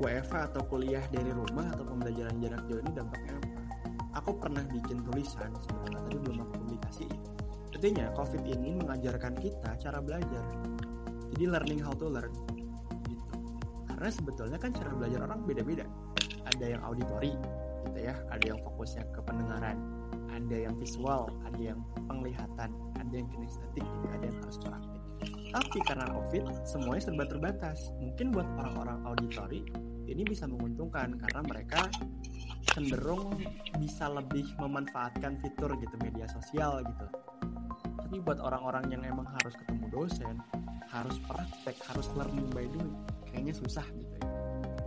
WFH 0.00 0.34
atau 0.54 0.62
kuliah 0.64 1.04
dari 1.12 1.28
rumah 1.28 1.68
atau 1.76 1.84
pembelajaran 1.84 2.40
jarak 2.40 2.62
jauh 2.70 2.80
ini 2.80 2.92
dampaknya 2.96 3.32
apa? 3.36 3.48
Aku 4.24 4.30
pernah 4.40 4.64
bikin 4.66 5.04
tulisan 5.04 5.52
sebenarnya 5.60 6.00
tadi 6.08 6.16
belum 6.24 6.36
aku 6.42 6.52
publikasi. 6.64 7.06
Artinya 7.76 8.12
COVID 8.16 8.42
ini 8.48 8.70
mengajarkan 8.80 9.34
kita 9.38 9.70
cara 9.76 9.98
belajar. 10.00 10.44
Jadi 11.36 11.44
learning 11.46 11.80
how 11.84 11.92
to 11.94 12.08
learn. 12.08 12.32
Gitu. 13.06 13.26
karena 14.00 14.10
sebetulnya 14.16 14.58
kan 14.58 14.70
cara 14.72 14.90
belajar 14.96 15.20
orang 15.28 15.40
beda-beda 15.44 15.84
ada 16.48 16.64
yang 16.64 16.80
auditori 16.82 17.36
gitu 17.84 17.98
ya 18.00 18.14
ada 18.32 18.44
yang 18.44 18.58
fokusnya 18.64 19.04
ke 19.12 19.20
pendengaran 19.24 19.76
ada 20.32 20.56
yang 20.56 20.74
visual 20.80 21.28
ada 21.44 21.60
yang 21.60 21.80
penglihatan 22.08 22.70
ada 23.10 23.16
yang 23.18 23.28
kinestetik 23.34 23.82
gitu 23.82 24.06
ada 24.14 24.24
yang 24.24 24.38
harus 24.38 24.58
praktik 24.62 25.00
tapi 25.50 25.82
karena 25.82 26.06
covid 26.14 26.46
semuanya 26.62 27.02
serba 27.02 27.24
terbatas. 27.26 27.90
Mungkin 27.98 28.30
buat 28.30 28.46
orang-orang 28.54 28.98
auditori 29.02 29.66
ini 30.06 30.22
bisa 30.22 30.46
menguntungkan 30.46 31.18
karena 31.18 31.40
mereka 31.42 31.90
cenderung 32.70 33.34
bisa 33.82 34.06
lebih 34.06 34.46
memanfaatkan 34.62 35.42
fitur 35.42 35.74
gitu 35.82 35.94
media 36.06 36.30
sosial 36.30 36.86
gitu. 36.86 37.06
Tapi 37.82 38.16
buat 38.22 38.38
orang-orang 38.38 38.94
yang 38.94 39.02
emang 39.02 39.26
harus 39.26 39.54
ketemu 39.58 39.86
dosen 39.90 40.38
harus 40.90 41.18
praktek 41.22 41.78
harus 41.86 42.06
learning 42.18 42.50
by 42.50 42.66
doing 42.66 42.94
kayaknya 43.26 43.54
susah 43.54 43.86
gitu 43.94 44.14
ya. 44.22 44.26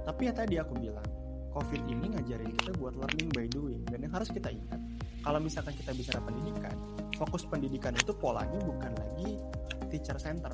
Tapi 0.03 0.21
ya 0.31 0.33
tadi 0.35 0.55
aku 0.59 0.79
bilang 0.79 1.07
covid 1.51 1.79
ini 1.91 2.11
ngajarin 2.11 2.51
kita 2.55 2.71
buat 2.79 2.95
learning 2.95 3.29
by 3.35 3.47
doing 3.51 3.83
dan 3.87 4.03
yang 4.03 4.11
harus 4.15 4.31
kita 4.31 4.51
ingat 4.51 4.79
kalau 5.23 5.39
misalkan 5.39 5.73
kita 5.73 5.95
bicara 5.95 6.19
pendidikan 6.21 6.75
fokus 7.15 7.47
pendidikan 7.47 7.95
itu 7.95 8.11
polanya 8.11 8.59
bukan 8.61 8.91
lagi 8.99 9.39
teacher 9.87 10.17
center. 10.17 10.51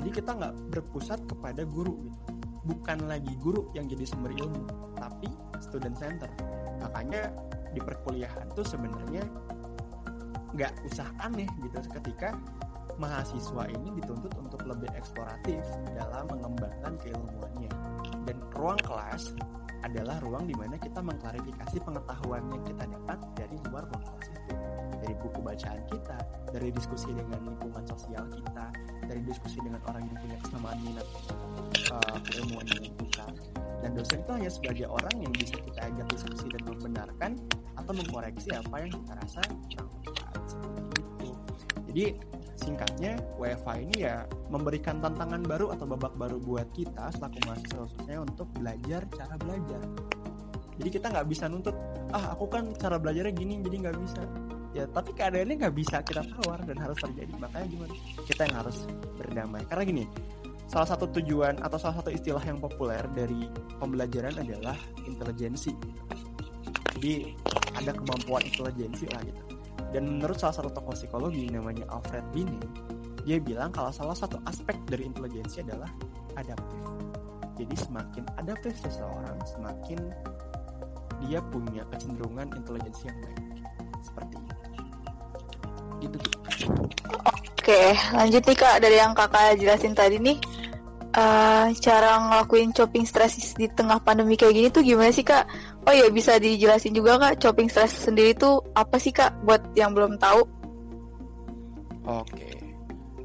Jadi 0.00 0.10
kita 0.12 0.30
nggak 0.32 0.54
berpusat 0.72 1.20
kepada 1.26 1.66
guru 1.66 1.98
gitu. 2.06 2.18
Bukan 2.66 3.06
lagi 3.06 3.30
guru 3.38 3.70
yang 3.78 3.86
jadi 3.86 4.02
sumber 4.02 4.34
ilmu 4.34 4.66
tapi 4.98 5.30
student 5.62 5.94
center. 5.94 6.30
Makanya 6.82 7.30
di 7.70 7.80
perkuliahan 7.82 8.50
tuh 8.56 8.66
sebenarnya 8.66 9.22
nggak 10.56 10.72
usah 10.88 11.06
aneh 11.20 11.46
gitu 11.60 11.78
ketika 12.00 12.32
mahasiswa 12.96 13.68
ini 13.68 14.00
dituntut 14.00 14.32
untuk 14.40 14.64
lebih 14.64 14.88
eksploratif 14.96 15.62
dalam 15.94 16.26
mengembangkan 16.32 16.96
keilmuannya. 17.02 17.70
Dan 18.26 18.36
ruang 18.56 18.80
kelas 18.82 19.36
adalah 19.84 20.18
ruang 20.18 20.50
di 20.50 20.54
mana 20.58 20.74
kita 20.80 20.98
mengklarifikasi 20.98 21.78
pengetahuan 21.84 22.35
dari 26.56 26.72
diskusi 26.72 27.12
dengan 27.12 27.36
lingkungan 27.44 27.84
sosial 27.84 28.24
kita 28.32 28.66
dari 29.04 29.20
diskusi 29.28 29.60
dengan 29.60 29.84
orang 29.84 30.08
yang 30.08 30.16
punya 30.16 30.38
kesamaan 30.40 30.78
minat 30.80 31.06
uh, 31.92 32.16
keilmuan 32.24 32.64
dengan 32.64 32.92
kita. 32.96 33.26
Dan 33.84 33.90
dosen 33.92 34.24
itu 34.24 34.32
hanya 34.32 34.50
sebagai 34.50 34.86
orang 34.88 35.14
yang 35.20 35.32
bisa 35.36 35.60
kita 35.60 35.80
ajak 35.84 36.06
diskusi 36.08 36.48
dan 36.48 36.62
membenarkan 36.64 37.30
atau 37.76 37.92
mengkoreksi 37.92 38.48
apa 38.56 38.74
yang 38.80 38.90
kita 38.90 39.12
rasa 39.20 39.40
kurang 39.44 39.92
itu 40.96 41.30
jadi 41.92 42.06
singkatnya 42.56 43.12
WFH 43.40 43.68
ini 43.88 43.96
ya 44.04 44.24
memberikan 44.48 45.00
tantangan 45.00 45.44
baru 45.44 45.76
atau 45.76 45.88
babak 45.88 46.12
baru 46.16 46.36
buat 46.40 46.68
kita 46.72 47.12
selaku 47.14 47.36
mahasiswa 47.48 47.84
khususnya 47.84 48.16
untuk 48.20 48.48
belajar 48.56 49.04
cara 49.12 49.34
belajar. 49.40 49.80
Jadi 50.76 50.88
kita 50.92 51.08
nggak 51.08 51.26
bisa 51.28 51.48
nuntut 51.48 51.76
ah 52.12 52.36
aku 52.36 52.52
kan 52.52 52.72
cara 52.76 53.00
belajarnya 53.00 53.32
gini 53.32 53.64
jadi 53.64 53.88
nggak 53.88 53.96
bisa 53.96 54.22
ya 54.76 54.84
tapi 54.92 55.16
keadaannya 55.16 55.56
nggak 55.56 55.74
bisa 55.74 56.04
kita 56.04 56.20
tawar 56.20 56.60
dan 56.68 56.76
harus 56.76 56.98
terjadi 57.00 57.32
makanya 57.40 57.66
gimana 57.72 57.94
kita 58.28 58.40
yang 58.44 58.56
harus 58.60 58.76
berdamai 59.16 59.62
karena 59.64 59.82
gini 59.88 60.04
salah 60.68 60.88
satu 60.92 61.08
tujuan 61.16 61.64
atau 61.64 61.80
salah 61.80 62.04
satu 62.04 62.12
istilah 62.12 62.44
yang 62.44 62.60
populer 62.60 63.00
dari 63.16 63.48
pembelajaran 63.80 64.36
adalah 64.36 64.76
intelijensi 65.08 65.72
jadi 67.00 67.32
ada 67.80 67.96
kemampuan 67.96 68.44
intelijensi 68.44 69.08
lah 69.08 69.24
gitu 69.24 69.56
dan 69.94 70.18
menurut 70.18 70.36
salah 70.36 70.54
satu 70.60 70.70
tokoh 70.72 70.92
psikologi 70.92 71.46
namanya 71.48 71.86
Alfred 71.88 72.24
Binet, 72.34 72.66
dia 73.22 73.38
bilang 73.38 73.70
kalau 73.70 73.94
salah 73.94 74.12
satu 74.12 74.36
aspek 74.44 74.74
dari 74.90 75.06
intelijensi 75.06 75.62
adalah 75.62 75.90
adaptif. 76.34 76.82
Jadi 77.56 77.74
semakin 77.78 78.24
adaptif 78.36 78.74
seseorang, 78.82 79.38
semakin 79.46 79.98
dia 81.24 81.40
punya 81.48 81.86
kecenderungan 81.88 82.52
intelijensi 82.52 83.08
yang 83.08 83.18
baik. 83.24 83.40
Seperti. 84.04 84.45
Gitu. 86.10 86.28
Oke, 87.66 87.82
lanjut 88.14 88.42
nih 88.46 88.56
kak 88.56 88.76
dari 88.78 88.96
yang 88.96 89.12
kakak 89.12 89.58
jelasin 89.58 89.94
tadi 89.94 90.22
nih. 90.22 90.38
Uh, 91.16 91.72
cara 91.80 92.20
ngelakuin 92.28 92.76
chopping 92.76 93.08
stress 93.08 93.56
di 93.56 93.72
tengah 93.72 93.96
pandemi 94.04 94.36
kayak 94.36 94.52
gini 94.52 94.68
tuh 94.68 94.84
gimana 94.84 95.08
sih 95.08 95.24
kak? 95.24 95.48
Oh 95.88 95.94
iya 95.94 96.12
bisa 96.12 96.36
dijelasin 96.36 96.92
juga 96.92 97.16
kak 97.16 97.40
chopping 97.40 97.72
stress 97.72 98.04
sendiri 98.04 98.36
tuh 98.36 98.60
apa 98.76 99.00
sih 99.00 99.16
kak 99.16 99.32
buat 99.48 99.64
yang 99.72 99.96
belum 99.96 100.20
tahu? 100.20 100.44
Oke, 102.06 102.52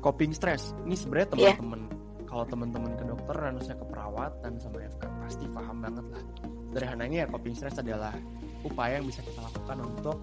coping 0.02 0.34
stress 0.34 0.74
ini 0.88 0.98
sebenarnya 0.98 1.28
Iya. 1.38 1.54
teman-teman 1.60 1.82
kalau 2.26 2.46
teman-teman 2.48 2.92
ke 2.96 3.04
dokter 3.04 3.36
harusnya 3.36 3.76
ke 3.76 3.86
perawatan 3.92 4.52
sama 4.58 4.78
FK 4.88 5.04
pasti 5.22 5.46
paham 5.52 5.78
banget 5.84 6.06
lah. 6.16 6.24
Sederhananya 6.72 7.18
ya 7.22 7.28
coping 7.28 7.54
stress 7.54 7.76
adalah 7.78 8.16
upaya 8.64 8.98
yang 8.98 9.06
bisa 9.06 9.20
kita 9.20 9.44
lakukan 9.44 9.78
untuk 9.84 10.18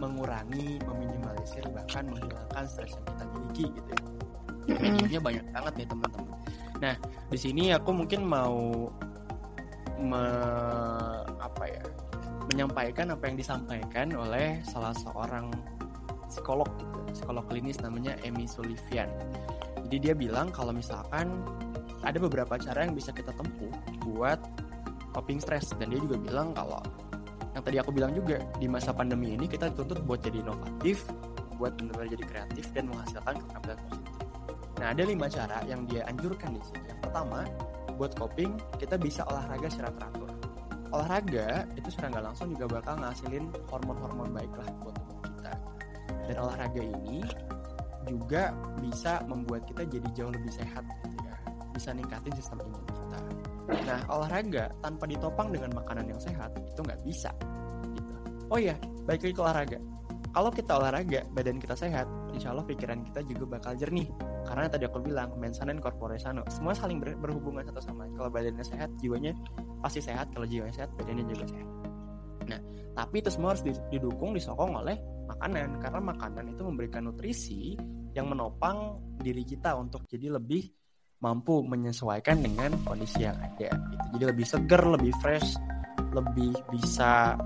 mengurangi, 0.00 0.80
meminimalisir 0.88 1.62
bahkan 1.76 2.08
menghilangkan 2.08 2.64
stres 2.64 2.96
yang 2.96 3.04
kita 3.04 3.24
miliki 3.28 3.64
gitu 3.76 3.90
ya. 3.92 5.20
Banyak 5.20 5.46
banget 5.52 5.72
nih 5.76 5.86
teman-teman. 5.92 6.36
Nah 6.80 6.94
di 7.28 7.38
sini 7.38 7.64
aku 7.76 7.90
mungkin 7.92 8.24
mau 8.24 8.88
me- 10.00 11.24
apa 11.36 11.64
ya 11.68 11.84
menyampaikan 12.50 13.12
apa 13.12 13.30
yang 13.30 13.36
disampaikan 13.36 14.10
oleh 14.16 14.58
salah 14.64 14.96
seorang 14.96 15.52
psikolog 16.26 16.66
gitu, 16.80 16.98
psikolog 17.14 17.44
klinis 17.46 17.78
namanya 17.84 18.16
Amy 18.24 18.48
Sullivan. 18.48 19.12
Jadi 19.86 19.96
dia 20.00 20.14
bilang 20.16 20.50
kalau 20.50 20.72
misalkan 20.72 21.44
ada 22.00 22.16
beberapa 22.16 22.56
cara 22.56 22.88
yang 22.88 22.96
bisa 22.96 23.12
kita 23.12 23.34
tempuh 23.36 23.70
buat 24.02 24.40
coping 25.12 25.42
stress 25.42 25.74
dan 25.76 25.90
dia 25.92 26.00
juga 26.00 26.16
bilang 26.16 26.54
kalau 26.54 26.80
yang 27.50 27.62
tadi 27.66 27.76
aku 27.82 27.90
bilang 27.90 28.14
juga 28.14 28.38
di 28.62 28.70
masa 28.70 28.94
pandemi 28.94 29.34
ini 29.34 29.50
kita 29.50 29.74
dituntut 29.74 30.06
buat 30.06 30.22
jadi 30.22 30.42
inovatif, 30.42 31.02
buat 31.58 31.74
benar-benar 31.74 32.08
jadi 32.14 32.24
kreatif 32.24 32.64
dan 32.70 32.84
menghasilkan 32.88 33.34
keterampilan 33.42 33.78
positif. 33.90 34.14
Nah 34.80 34.86
ada 34.96 35.02
lima 35.04 35.26
cara 35.28 35.58
yang 35.66 35.84
dia 35.84 36.06
anjurkan 36.06 36.56
di 36.56 36.62
sini. 36.62 36.86
Yang 36.88 37.00
pertama 37.10 37.40
buat 38.00 38.16
coping 38.16 38.56
kita 38.80 38.96
bisa 38.96 39.26
olahraga 39.28 39.68
secara 39.68 39.90
teratur. 39.92 40.30
Olahraga 40.90 41.68
itu 41.76 41.88
secara 41.92 42.16
nggak 42.16 42.24
langsung 42.32 42.46
juga 42.54 42.80
bakal 42.80 42.94
ngasilin 43.02 43.44
hormon-hormon 43.68 44.30
baik 44.32 44.52
lah 44.56 44.68
buat 44.80 44.94
tubuh 44.96 45.18
kita. 45.26 45.52
Dan 46.30 46.36
olahraga 46.38 46.82
ini 46.82 47.20
juga 48.08 48.56
bisa 48.80 49.20
membuat 49.28 49.68
kita 49.68 49.84
jadi 49.84 50.08
jauh 50.16 50.32
lebih 50.32 50.50
sehat 50.54 50.82
gitu 51.04 51.16
ya. 51.28 51.36
Bisa 51.76 51.92
ningkatin 51.92 52.34
sistem 52.34 52.64
imun 52.64 52.82
kita. 52.88 52.99
Nah 53.86 54.00
olahraga 54.10 54.70
tanpa 54.82 55.04
ditopang 55.06 55.50
dengan 55.54 55.70
makanan 55.74 56.10
yang 56.10 56.20
sehat 56.20 56.54
itu 56.62 56.80
nggak 56.82 57.00
bisa. 57.06 57.30
Gitu. 57.94 58.14
Oh 58.50 58.58
iya, 58.58 58.74
baik 59.06 59.26
lagi 59.26 59.38
olahraga. 59.38 59.78
Kalau 60.30 60.50
kita 60.54 60.78
olahraga, 60.78 61.26
badan 61.34 61.58
kita 61.58 61.74
sehat, 61.74 62.06
insya 62.30 62.54
Allah 62.54 62.62
pikiran 62.62 63.02
kita 63.02 63.26
juga 63.26 63.58
bakal 63.58 63.74
jernih. 63.74 64.06
Karena 64.46 64.70
tadi 64.70 64.86
aku 64.86 65.02
bilang, 65.02 65.34
mens 65.34 65.58
sana 65.58 65.74
dan 65.74 65.82
corpore 65.82 66.22
sano. 66.22 66.46
Semua 66.46 66.70
saling 66.70 67.02
ber- 67.02 67.18
berhubungan 67.18 67.66
satu 67.66 67.82
sama 67.82 68.06
lain. 68.06 68.14
Kalau 68.14 68.30
badannya 68.30 68.62
sehat, 68.62 68.94
jiwanya 69.02 69.34
pasti 69.82 69.98
sehat. 69.98 70.30
Kalau 70.30 70.46
jiwanya 70.46 70.70
sehat, 70.70 70.90
badannya 70.94 71.26
juga 71.26 71.50
sehat. 71.50 71.68
Nah, 72.46 72.60
tapi 72.94 73.18
itu 73.18 73.30
semua 73.34 73.58
harus 73.58 73.66
di- 73.66 73.82
didukung, 73.90 74.30
disokong 74.30 74.78
oleh 74.78 75.02
makanan. 75.34 75.82
Karena 75.82 75.98
makanan 75.98 76.44
itu 76.54 76.62
memberikan 76.62 77.10
nutrisi 77.10 77.74
yang 78.14 78.30
menopang 78.30 79.02
diri 79.18 79.42
kita 79.42 79.74
untuk 79.74 80.06
jadi 80.06 80.38
lebih 80.38 80.70
mampu 81.20 81.60
menyesuaikan 81.60 82.40
dengan 82.40 82.72
kondisi 82.88 83.28
yang 83.28 83.36
ada. 83.36 83.68
Gitu. 83.68 84.04
Jadi 84.16 84.24
lebih 84.24 84.46
seger, 84.48 84.82
lebih 84.88 85.12
fresh, 85.20 85.48
lebih 86.16 86.52
bisa 86.72 87.36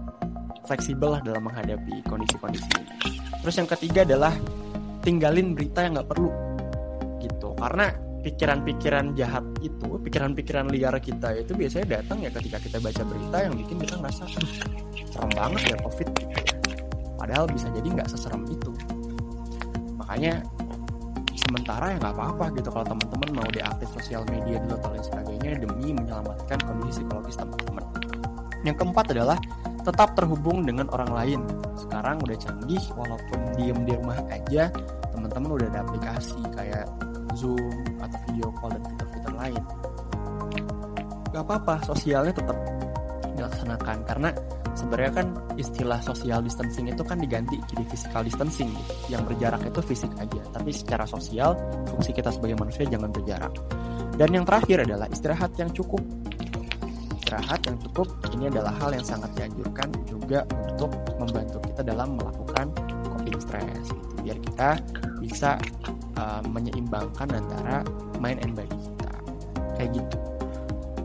fleksibel 0.64 1.18
lah 1.18 1.20
dalam 1.20 1.44
menghadapi 1.44 2.06
kondisi-kondisi 2.06 2.70
ini. 2.80 3.18
Terus 3.44 3.54
yang 3.60 3.68
ketiga 3.68 4.06
adalah 4.06 4.32
tinggalin 5.04 5.52
berita 5.52 5.84
yang 5.84 5.98
nggak 5.98 6.08
perlu 6.08 6.30
gitu. 7.20 7.52
Karena 7.58 7.92
pikiran-pikiran 8.24 9.12
jahat 9.18 9.44
itu, 9.60 10.00
pikiran-pikiran 10.00 10.72
liar 10.72 10.96
kita 10.96 11.36
itu 11.36 11.52
biasanya 11.52 12.00
datang 12.00 12.24
ya 12.24 12.30
ketika 12.32 12.56
kita 12.62 12.78
baca 12.80 13.02
berita 13.04 13.36
yang 13.44 13.54
bikin 13.58 13.76
kita 13.84 13.94
ngerasa, 14.00 14.24
serem 15.12 15.30
banget 15.36 15.62
ya 15.74 15.76
covid 15.84 16.08
gitu. 16.16 16.34
Padahal 17.20 17.44
bisa 17.52 17.68
jadi 17.74 17.88
nggak 17.90 18.08
seserem 18.08 18.48
itu. 18.48 18.72
Makanya 20.00 20.40
sementara 21.44 21.92
ya 21.92 21.96
nggak 22.00 22.14
apa-apa 22.16 22.44
gitu 22.56 22.68
kalau 22.72 22.86
teman-teman 22.88 23.30
mau 23.36 23.48
deaktif 23.52 23.88
sosial 23.92 24.22
media 24.32 24.56
dulu 24.64 24.74
atau 24.80 24.90
lain 24.96 25.04
sebagainya 25.04 25.50
demi 25.60 25.88
menyelamatkan 25.92 26.58
kondisi 26.64 27.04
psikologis 27.04 27.36
teman-teman. 27.36 27.84
Yang 28.64 28.76
keempat 28.80 29.06
adalah 29.12 29.38
tetap 29.84 30.16
terhubung 30.16 30.64
dengan 30.64 30.88
orang 30.88 31.10
lain. 31.12 31.40
Sekarang 31.76 32.16
udah 32.24 32.36
canggih, 32.40 32.80
walaupun 32.96 33.38
diem 33.60 33.78
di 33.84 33.92
rumah 33.92 34.16
aja, 34.32 34.72
teman-teman 35.12 35.60
udah 35.60 35.66
ada 35.68 35.80
aplikasi 35.84 36.40
kayak 36.56 36.88
Zoom 37.36 37.84
atau 38.00 38.18
video 38.24 38.48
call 38.56 38.72
dan 38.72 38.82
fitur-fitur 38.88 39.34
lain. 39.36 39.62
Gak 41.34 41.44
apa-apa, 41.44 41.84
sosialnya 41.84 42.32
tetap 42.32 42.56
dilaksanakan 43.36 43.96
karena 44.08 44.30
sebenarnya 44.74 45.12
kan 45.22 45.26
istilah 45.54 45.98
social 46.02 46.42
distancing 46.42 46.90
itu 46.90 47.02
kan 47.06 47.18
diganti 47.18 47.58
jadi 47.70 47.82
physical 47.88 48.22
distancing 48.26 48.70
gitu. 48.70 48.92
Yang 49.14 49.22
berjarak 49.34 49.62
itu 49.62 49.80
fisik 49.82 50.12
aja, 50.18 50.42
tapi 50.50 50.70
secara 50.74 51.06
sosial 51.06 51.54
fungsi 51.88 52.10
kita 52.14 52.30
sebagai 52.34 52.58
manusia 52.58 52.84
jangan 52.86 53.10
berjarak. 53.10 53.54
Dan 54.14 54.30
yang 54.30 54.44
terakhir 54.46 54.86
adalah 54.86 55.06
istirahat 55.10 55.54
yang 55.58 55.70
cukup. 55.74 56.02
istirahat 57.24 57.64
yang 57.64 57.80
cukup 57.80 58.06
ini 58.36 58.52
adalah 58.52 58.76
hal 58.78 58.92
yang 58.92 59.02
sangat 59.02 59.32
dianjurkan 59.32 59.88
juga 60.04 60.44
untuk 60.52 60.92
membantu 61.16 61.56
kita 61.64 61.80
dalam 61.80 62.20
melakukan 62.20 62.68
coping 63.24 63.40
stress 63.40 63.88
gitu. 63.88 64.14
biar 64.20 64.38
kita 64.44 64.68
bisa 65.24 65.56
uh, 66.20 66.44
menyeimbangkan 66.44 67.32
antara 67.32 67.80
mind 68.20 68.44
and 68.44 68.52
body 68.52 68.76
kita 68.76 69.10
kayak 69.80 69.90
gitu 69.96 70.18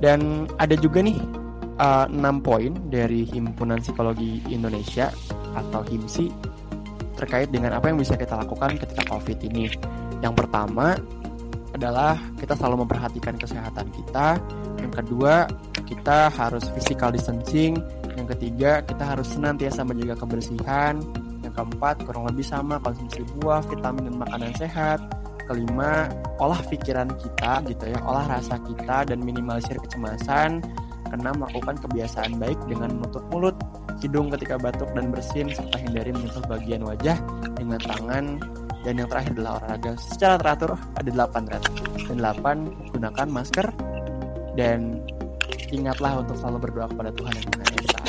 dan 0.04 0.48
ada 0.60 0.76
juga 0.76 1.00
nih 1.00 1.16
uh, 1.80 2.06
6 2.12 2.46
poin 2.46 2.72
dari 2.92 3.26
himpunan 3.26 3.80
psikologi 3.80 4.44
Indonesia 4.52 5.10
atau 5.56 5.82
HIMSI 5.82 6.30
terkait 7.20 7.52
dengan 7.52 7.76
apa 7.76 7.92
yang 7.92 8.00
bisa 8.00 8.16
kita 8.16 8.40
lakukan 8.40 8.80
ketika 8.80 9.04
COVID 9.12 9.44
ini. 9.44 9.68
Yang 10.24 10.34
pertama 10.46 10.96
adalah 11.76 12.20
kita 12.40 12.56
selalu 12.56 12.88
memperhatikan 12.88 13.36
kesehatan 13.36 13.92
kita. 13.92 14.40
Yang 14.80 15.04
kedua, 15.04 15.48
kita 15.84 16.32
harus 16.32 16.64
physical 16.72 17.12
distancing. 17.12 17.76
Yang 18.16 18.36
ketiga, 18.36 18.84
kita 18.84 19.04
harus 19.04 19.28
senantiasa 19.32 19.84
menjaga 19.84 20.24
kebersihan. 20.24 21.04
Yang 21.44 21.54
keempat, 21.56 22.04
kurang 22.08 22.28
lebih 22.28 22.44
sama 22.48 22.80
konsumsi 22.80 23.24
buah, 23.40 23.64
vitamin 23.68 24.12
dan 24.12 24.16
makanan 24.16 24.52
sehat. 24.56 25.00
Kelima, 25.44 26.08
olah 26.38 26.62
pikiran 26.70 27.10
kita 27.18 27.66
gitu 27.68 27.84
ya, 27.90 28.00
olah 28.06 28.38
rasa 28.38 28.62
kita 28.64 29.10
dan 29.10 29.20
minimalisir 29.26 29.82
kecemasan. 29.82 30.62
Keenam, 31.08 31.42
melakukan 31.42 31.76
kebiasaan 31.88 32.36
baik 32.38 32.60
dengan 32.68 33.00
menutup 33.00 33.24
mulut 33.32 33.56
hidung 34.00 34.32
ketika 34.32 34.56
batuk 34.60 34.88
dan 34.96 35.12
bersin 35.12 35.52
serta 35.52 35.78
hindari 35.80 36.12
menyentuh 36.16 36.44
bagian 36.48 36.82
wajah 36.84 37.18
dengan 37.56 37.80
tangan. 37.84 38.26
Dan 38.80 38.96
yang 38.96 39.12
terakhir 39.12 39.36
adalah 39.36 39.60
olahraga. 39.60 39.92
Secara 40.00 40.36
teratur 40.40 40.72
ada 40.96 41.10
8 41.12 41.52
red 41.52 41.64
dan 42.08 42.18
8 42.24 42.96
gunakan 42.96 43.28
masker. 43.28 43.68
Dan 44.56 45.04
ingatlah 45.76 46.24
untuk 46.24 46.40
selalu 46.40 46.58
berdoa 46.70 46.88
kepada 46.88 47.12
Tuhan 47.12 47.34
yang 47.36 47.48
Esa. 47.76 48.02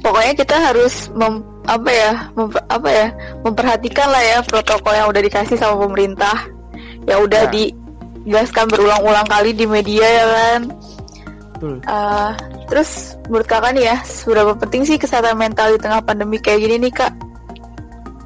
Pokoknya 0.00 0.34
kita 0.36 0.56
harus 0.56 1.08
mem, 1.12 1.44
apa 1.64 1.90
ya 1.92 2.12
mem, 2.36 2.48
apa 2.68 2.88
ya 2.88 3.06
memperhatikan 3.44 4.08
lah 4.08 4.22
ya 4.24 4.38
protokol 4.44 4.92
yang 4.96 5.08
udah 5.08 5.22
dikasih 5.24 5.56
sama 5.56 5.80
pemerintah. 5.80 6.36
Ya 7.08 7.16
udah 7.20 7.48
ya. 7.48 7.52
dijelaskan 7.52 8.68
berulang-ulang 8.68 9.28
kali 9.28 9.56
di 9.56 9.64
media 9.64 10.04
ya 10.04 10.26
kan 10.28 10.60
Betul. 11.60 11.84
Uh, 11.84 12.32
terus 12.72 13.20
menurut 13.28 13.44
kakak 13.44 13.76
nih 13.76 13.92
ya, 13.92 13.96
seberapa 14.00 14.56
penting 14.56 14.88
sih 14.88 14.96
kesehatan 14.96 15.36
mental 15.36 15.76
di 15.76 15.78
tengah 15.84 16.00
pandemi 16.00 16.40
kayak 16.40 16.64
gini 16.64 16.88
nih 16.88 16.92
kak? 16.96 17.12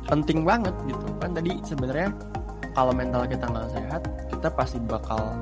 Penting 0.06 0.46
banget 0.46 0.70
gitu 0.86 1.02
kan 1.18 1.34
tadi 1.34 1.58
sebenarnya 1.66 2.14
kalau 2.78 2.94
mental 2.94 3.26
kita 3.26 3.42
nggak 3.50 3.68
sehat, 3.74 4.02
kita 4.30 4.48
pasti 4.54 4.78
bakal 4.86 5.34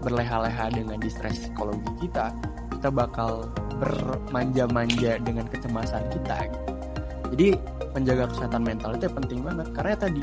berleha-leha 0.00 0.72
dengan 0.72 0.96
distress 0.96 1.44
psikologi 1.44 2.08
kita, 2.08 2.32
kita 2.72 2.88
bakal 2.88 3.52
bermanja-manja 3.76 5.20
dengan 5.20 5.44
kecemasan 5.52 6.00
kita. 6.08 6.48
Gitu. 6.48 6.72
Jadi 7.36 7.48
menjaga 7.92 8.24
kesehatan 8.32 8.62
mental 8.64 8.96
itu 8.96 9.12
penting 9.12 9.44
banget 9.44 9.68
karena 9.76 9.92
tadi 9.92 10.22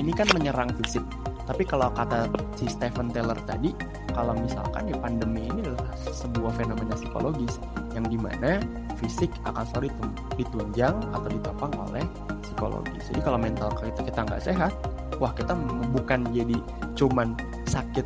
ini 0.00 0.12
kan 0.16 0.24
menyerang 0.32 0.72
fisik. 0.80 1.04
Tapi 1.44 1.68
kalau 1.68 1.92
kata 1.92 2.32
si 2.56 2.64
Stephen 2.70 3.12
Taylor 3.12 3.36
tadi, 3.44 3.74
kalau 4.20 4.36
misalkan 4.36 4.84
ya 4.84 4.96
pandemi 5.00 5.48
ini 5.48 5.64
adalah 5.64 5.96
sebuah 6.12 6.52
fenomena 6.52 6.92
psikologis 6.92 7.56
yang 7.96 8.04
di 8.04 8.20
mana 8.20 8.60
fisik 9.00 9.32
akan 9.48 9.64
selalu 9.72 9.88
ditunjang 10.36 10.92
atau 11.16 11.28
ditopang 11.32 11.72
oleh 11.88 12.04
psikologis. 12.44 13.08
Jadi 13.08 13.20
kalau 13.24 13.40
mental 13.40 13.72
kita 13.80 14.04
kita 14.04 14.20
nggak 14.28 14.42
sehat, 14.44 14.72
wah 15.16 15.32
kita 15.32 15.56
bukan 15.96 16.28
jadi 16.36 16.60
cuman 17.00 17.32
sakit 17.64 18.04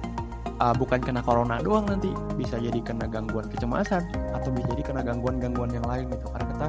uh, 0.63 0.71
bukan 0.79 1.03
kena 1.03 1.19
corona 1.19 1.59
doang 1.59 1.91
nanti 1.91 2.15
bisa 2.39 2.63
jadi 2.63 2.79
kena 2.79 3.11
gangguan 3.11 3.51
kecemasan 3.51 4.07
atau 4.31 4.55
bisa 4.55 4.71
jadi 4.79 4.83
kena 4.87 5.03
gangguan-gangguan 5.03 5.75
yang 5.75 5.83
lain 5.83 6.07
gitu 6.15 6.31
karena 6.31 6.47
kita 6.55 6.69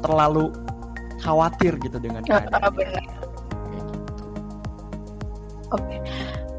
terlalu 0.00 0.48
khawatir 1.20 1.76
gitu 1.84 2.00
dengan 2.00 2.24
keadaan. 2.24 2.72
Gitu. 2.72 2.96
Oke. 5.76 5.96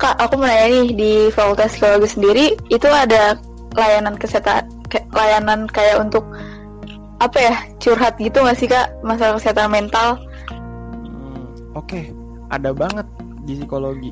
Kak, 0.03 0.19
aku 0.19 0.35
mau 0.35 0.51
nanya 0.51 0.67
nih 0.67 0.87
di 0.91 1.11
Fakultas 1.31 1.79
Psikologi 1.79 2.11
sendiri 2.11 2.45
itu 2.67 2.91
ada 2.91 3.39
layanan 3.71 4.19
kesehatan 4.19 4.67
layanan 5.15 5.63
kayak 5.71 5.95
untuk 5.95 6.27
apa 7.23 7.39
ya 7.39 7.55
curhat 7.79 8.19
gitu 8.19 8.43
nggak 8.43 8.59
sih 8.59 8.67
kak 8.67 8.91
masalah 8.99 9.39
kesehatan 9.39 9.71
mental? 9.71 10.19
Hmm, 10.51 11.55
Oke, 11.71 12.03
okay. 12.03 12.05
ada 12.51 12.75
banget 12.75 13.07
di 13.47 13.63
psikologi 13.63 14.11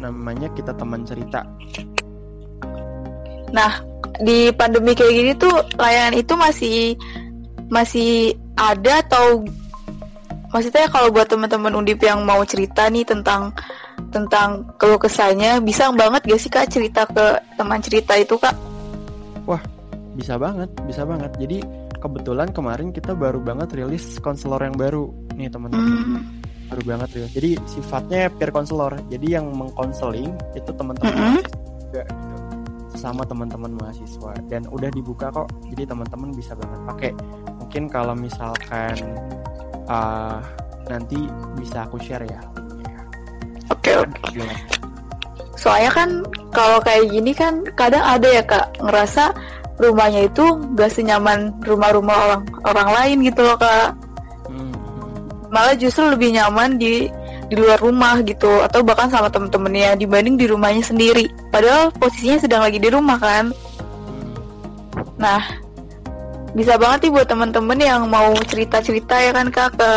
namanya 0.00 0.48
kita 0.56 0.72
teman 0.72 1.04
cerita. 1.04 1.44
Nah 3.52 3.84
di 4.24 4.48
pandemi 4.56 4.96
kayak 4.96 5.12
gini 5.12 5.32
tuh 5.36 5.52
layanan 5.76 6.16
itu 6.16 6.32
masih 6.32 6.96
masih 7.68 8.32
ada 8.56 9.04
atau 9.04 9.44
maksudnya 10.48 10.88
kalau 10.88 11.12
buat 11.12 11.28
teman-teman 11.28 11.76
undip 11.76 12.00
yang 12.00 12.24
mau 12.24 12.40
cerita 12.48 12.88
nih 12.88 13.04
tentang 13.04 13.52
tentang 14.10 14.64
keluh 14.80 15.00
kesahnya 15.00 15.60
bisa 15.60 15.90
banget 15.92 16.22
gak 16.24 16.40
sih 16.40 16.50
kak 16.52 16.68
cerita 16.70 17.04
ke 17.08 17.40
teman 17.56 17.80
cerita 17.82 18.16
itu 18.16 18.36
kak? 18.40 18.54
Wah 19.44 19.60
bisa 20.16 20.40
banget, 20.40 20.72
bisa 20.88 21.04
banget. 21.04 21.30
Jadi 21.36 21.58
kebetulan 22.00 22.48
kemarin 22.52 22.88
kita 22.92 23.12
baru 23.12 23.40
banget 23.40 23.76
rilis 23.76 24.16
konselor 24.24 24.60
yang 24.64 24.76
baru 24.76 25.12
nih 25.36 25.52
teman-teman. 25.52 25.84
Hmm. 25.84 26.22
Baru 26.72 26.82
banget 26.88 27.08
rilis. 27.12 27.32
Jadi 27.36 27.50
sifatnya 27.68 28.32
peer 28.32 28.50
konselor. 28.50 28.96
Jadi 29.12 29.26
yang 29.36 29.52
mengkonseling 29.52 30.32
itu 30.56 30.70
teman-teman 30.72 31.12
-hmm. 31.12 31.38
juga 31.84 32.02
gitu. 32.08 32.34
Sesama 32.96 33.28
teman-teman 33.28 33.76
mahasiswa 33.76 34.32
dan 34.48 34.64
udah 34.72 34.88
dibuka 34.88 35.28
kok. 35.28 35.52
Jadi 35.68 35.84
teman-teman 35.84 36.32
bisa 36.32 36.56
banget 36.56 36.80
pakai. 36.88 37.12
Mungkin 37.60 37.82
kalau 37.92 38.16
misalkan 38.16 38.96
uh, 39.84 40.40
nanti 40.88 41.18
bisa 41.58 41.84
aku 41.84 42.00
share 42.00 42.24
ya 42.24 42.40
Oke 43.72 43.92
okay, 43.92 43.94
oke. 44.02 44.18
Okay. 44.30 44.50
Soalnya 45.56 45.90
kan 45.90 46.08
kalau 46.52 46.78
kayak 46.84 47.10
gini 47.10 47.32
kan 47.32 47.64
kadang 47.74 48.04
ada 48.04 48.28
ya 48.28 48.42
kak 48.44 48.76
ngerasa 48.78 49.34
rumahnya 49.76 50.28
itu 50.28 50.44
gak 50.72 50.92
senyaman 50.92 51.52
rumah-rumah 51.64 52.16
orang 52.16 52.42
orang 52.64 52.88
lain 52.92 53.16
gitu 53.26 53.40
loh 53.44 53.58
kak. 53.58 53.92
Hmm. 54.48 54.72
Malah 55.52 55.74
justru 55.76 56.06
lebih 56.06 56.36
nyaman 56.36 56.78
di 56.80 57.10
di 57.46 57.54
luar 57.54 57.78
rumah 57.78 58.18
gitu 58.26 58.62
atau 58.62 58.82
bahkan 58.82 59.06
sama 59.06 59.30
temen-temennya 59.30 59.94
dibanding 59.94 60.34
di 60.34 60.46
rumahnya 60.50 60.82
sendiri. 60.82 61.30
Padahal 61.54 61.94
posisinya 61.94 62.38
sedang 62.42 62.62
lagi 62.66 62.78
di 62.82 62.90
rumah 62.90 63.18
kan. 63.18 63.54
Nah, 65.16 65.42
bisa 66.56 66.74
banget 66.80 67.06
nih 67.06 67.12
buat 67.20 67.28
temen-temen 67.28 67.78
yang 67.78 68.02
mau 68.10 68.32
cerita-cerita 68.48 69.14
ya 69.20 69.30
kan 69.36 69.46
kak 69.52 69.76
ke 69.78 69.90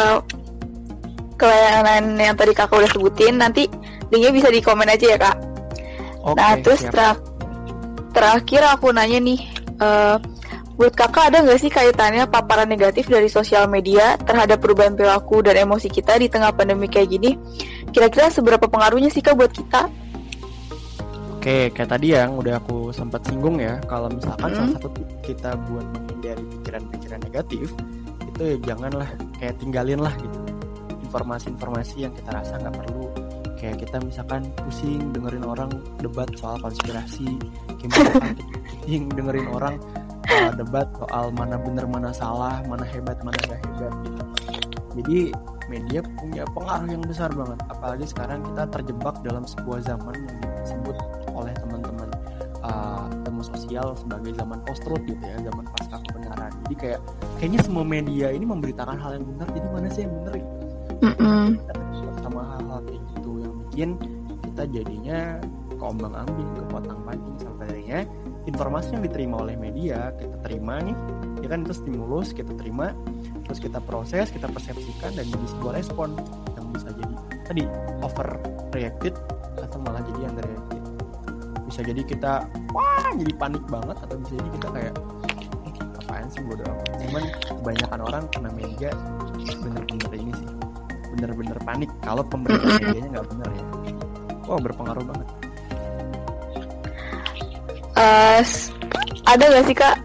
kelayanan 1.40 2.20
yang 2.20 2.36
tadi 2.36 2.52
kakak 2.52 2.84
udah 2.84 2.92
sebutin 2.92 3.40
nanti 3.40 3.72
linknya 4.12 4.32
bisa 4.36 4.48
di 4.52 4.60
komen 4.60 4.92
aja 4.92 5.16
ya 5.16 5.18
kak. 5.18 5.38
Okay, 6.20 6.36
nah 6.36 6.54
terus 6.60 6.84
ter 6.84 7.16
terakhir 8.12 8.62
aku 8.68 8.92
nanya 8.92 9.24
nih, 9.24 9.40
uh, 9.80 10.20
buat 10.76 10.92
kakak 10.92 11.32
ada 11.32 11.48
nggak 11.48 11.60
sih 11.64 11.72
kaitannya 11.72 12.28
paparan 12.28 12.68
negatif 12.68 13.08
dari 13.08 13.32
sosial 13.32 13.72
media 13.72 14.20
terhadap 14.20 14.60
perubahan 14.60 15.00
perilaku 15.00 15.40
dan 15.40 15.56
emosi 15.64 15.88
kita 15.88 16.20
di 16.20 16.28
tengah 16.28 16.52
pandemi 16.52 16.92
kayak 16.92 17.16
gini? 17.16 17.40
Kira-kira 17.96 18.28
seberapa 18.28 18.68
pengaruhnya 18.68 19.08
sih 19.08 19.24
kak 19.24 19.40
buat 19.40 19.56
kita? 19.56 19.88
Oke, 21.40 21.72
kayak 21.72 21.90
tadi 21.96 22.12
yang 22.12 22.36
udah 22.36 22.60
aku 22.60 22.92
sempat 22.92 23.24
singgung 23.24 23.64
ya, 23.64 23.80
kalau 23.88 24.12
misalkan 24.12 24.52
hmm. 24.52 24.58
salah 24.60 24.72
satu 24.76 24.90
kita 25.24 25.56
buat 25.72 25.88
menghindari 25.96 26.44
pikiran-pikiran 26.60 27.20
negatif, 27.24 27.72
itu 28.28 28.42
ya 28.44 28.56
janganlah 28.76 29.08
kayak 29.40 29.56
tinggalin 29.56 30.04
lah 30.04 30.12
gitu 30.20 30.49
informasi-informasi 31.10 32.06
yang 32.06 32.14
kita 32.14 32.30
rasa 32.30 32.62
nggak 32.62 32.86
perlu. 32.86 33.10
Kayak 33.58 33.84
kita 33.84 33.98
misalkan 34.00 34.48
pusing 34.56 35.12
dengerin 35.12 35.44
orang 35.44 35.74
debat 36.00 36.30
soal 36.38 36.56
konspirasi 36.64 37.28
kayak 37.76 37.90
misalkan 37.92 38.34
pusing 38.64 39.04
dengerin 39.12 39.48
orang 39.52 39.76
uh, 40.30 40.54
debat 40.56 40.88
soal 40.96 41.34
mana 41.34 41.58
benar 41.60 41.90
mana 41.90 42.14
salah 42.16 42.62
mana 42.70 42.86
hebat 42.88 43.18
mana 43.26 43.36
gak 43.50 43.60
hebat 43.66 43.94
gitu. 44.06 44.24
Jadi 45.02 45.20
media 45.68 46.00
punya 46.18 46.44
pengaruh 46.54 46.88
yang 46.88 47.04
besar 47.04 47.30
banget. 47.34 47.60
Apalagi 47.68 48.06
sekarang 48.08 48.40
kita 48.48 48.64
terjebak 48.70 49.16
dalam 49.26 49.44
sebuah 49.44 49.80
zaman 49.84 50.16
yang 50.16 50.38
disebut 50.64 50.96
oleh 51.34 51.54
teman-teman 51.58 52.10
uh, 52.64 53.10
sosial 53.40 53.96
sebagai 53.96 54.36
zaman 54.36 54.60
post 54.68 54.84
truth 54.84 55.00
gitu 55.08 55.24
ya 55.24 55.38
zaman 55.48 55.64
pasca 55.74 55.98
kebenaran. 56.12 56.52
Jadi 56.68 56.76
kayak 56.76 57.00
kayaknya 57.40 57.60
semua 57.64 57.88
media 57.88 58.28
ini 58.36 58.44
memberitakan 58.44 59.00
hal 59.00 59.16
yang 59.16 59.26
benar 59.26 59.48
jadi 59.56 59.68
mana 59.72 59.88
sih 59.92 60.04
yang 60.04 60.14
benar 60.20 60.36
gitu 60.36 60.59
mm 61.20 61.50
sama 62.20 62.42
hal-hal 62.56 62.80
kayak 62.86 63.04
gitu 63.16 63.32
yang 63.42 63.54
bikin 63.66 63.90
kita 64.44 64.64
jadinya 64.70 65.20
keombang 65.80 66.14
ambing 66.14 66.50
kepotong 66.60 67.00
panjang. 67.08 67.36
Sampai 67.40 67.66
akhirnya 67.72 68.00
informasi 68.46 68.90
yang 68.98 69.04
diterima 69.06 69.36
oleh 69.42 69.56
media 69.58 70.14
kita 70.18 70.38
terima 70.46 70.78
nih 70.84 70.96
ya 71.42 71.48
kan 71.50 71.66
itu 71.66 71.74
stimulus 71.74 72.34
kita 72.36 72.54
terima 72.58 72.94
terus 73.46 73.58
kita 73.62 73.82
proses 73.82 74.30
kita 74.30 74.46
persepsikan 74.50 75.18
dan 75.18 75.26
jadi 75.26 75.46
sebuah 75.58 75.74
respon 75.78 76.14
yang 76.54 76.66
bisa 76.74 76.90
jadi 76.94 77.16
tadi 77.46 77.64
over 78.06 78.28
reacted 78.74 79.14
atau 79.58 79.78
malah 79.82 80.02
jadi 80.06 80.30
under 80.30 80.46
reacted 80.46 80.84
bisa 81.70 81.82
jadi 81.86 82.02
kita 82.06 82.34
wah 82.74 83.10
jadi 83.14 83.34
panik 83.38 83.64
banget 83.70 83.98
atau 84.06 84.16
bisa 84.22 84.34
jadi 84.38 84.50
kita 84.58 84.68
kayak 84.74 84.94
"Eh, 85.66 85.74
apaan 86.02 86.28
sih 86.34 86.42
bodo 86.42 86.66
amat. 86.66 86.88
Cuman 86.98 87.24
kebanyakan 87.62 88.00
orang 88.06 88.24
kena 88.34 88.50
media 88.58 88.90
bener-bener 89.62 90.14
ini 90.18 90.34
sih 90.34 90.59
bener-bener 91.16 91.58
panik 91.66 91.90
kalau 92.06 92.22
pemberitaan 92.26 92.80
medianya 92.82 93.10
nggak 93.20 93.28
bener 93.34 93.50
ya. 93.54 93.66
Wah 94.50 94.60
berpengaruh 94.62 95.06
banget. 95.06 95.28
S- 98.40 98.72
ada 99.28 99.44
gak 99.44 99.66
sih 99.68 99.76
kak? 99.76 99.96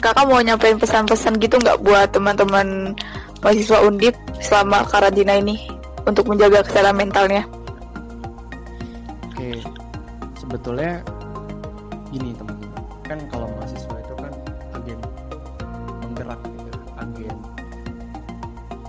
Kakak 0.00 0.24
mau 0.24 0.40
nyampein 0.40 0.80
pesan-pesan 0.80 1.36
gitu 1.42 1.60
nggak 1.60 1.82
buat 1.84 2.08
teman-teman 2.14 2.96
mahasiswa 3.44 3.84
undip 3.84 4.16
selama 4.40 4.86
karantina 4.88 5.36
ini 5.36 5.68
untuk 6.08 6.24
menjaga 6.30 6.64
kesehatan 6.64 6.96
mentalnya? 6.96 7.44
Oke, 9.28 9.60
sebetulnya 10.40 11.04
gini 12.08 12.32
teman-teman, 12.32 12.80
kan 13.04 13.18
kalau 13.28 13.48
mahasiswa 13.60 13.96
itu 14.00 14.14
kan 14.16 14.32
agen 14.80 14.98
penggerak 16.00 16.40
gitu, 16.44 16.70
agen 16.96 17.36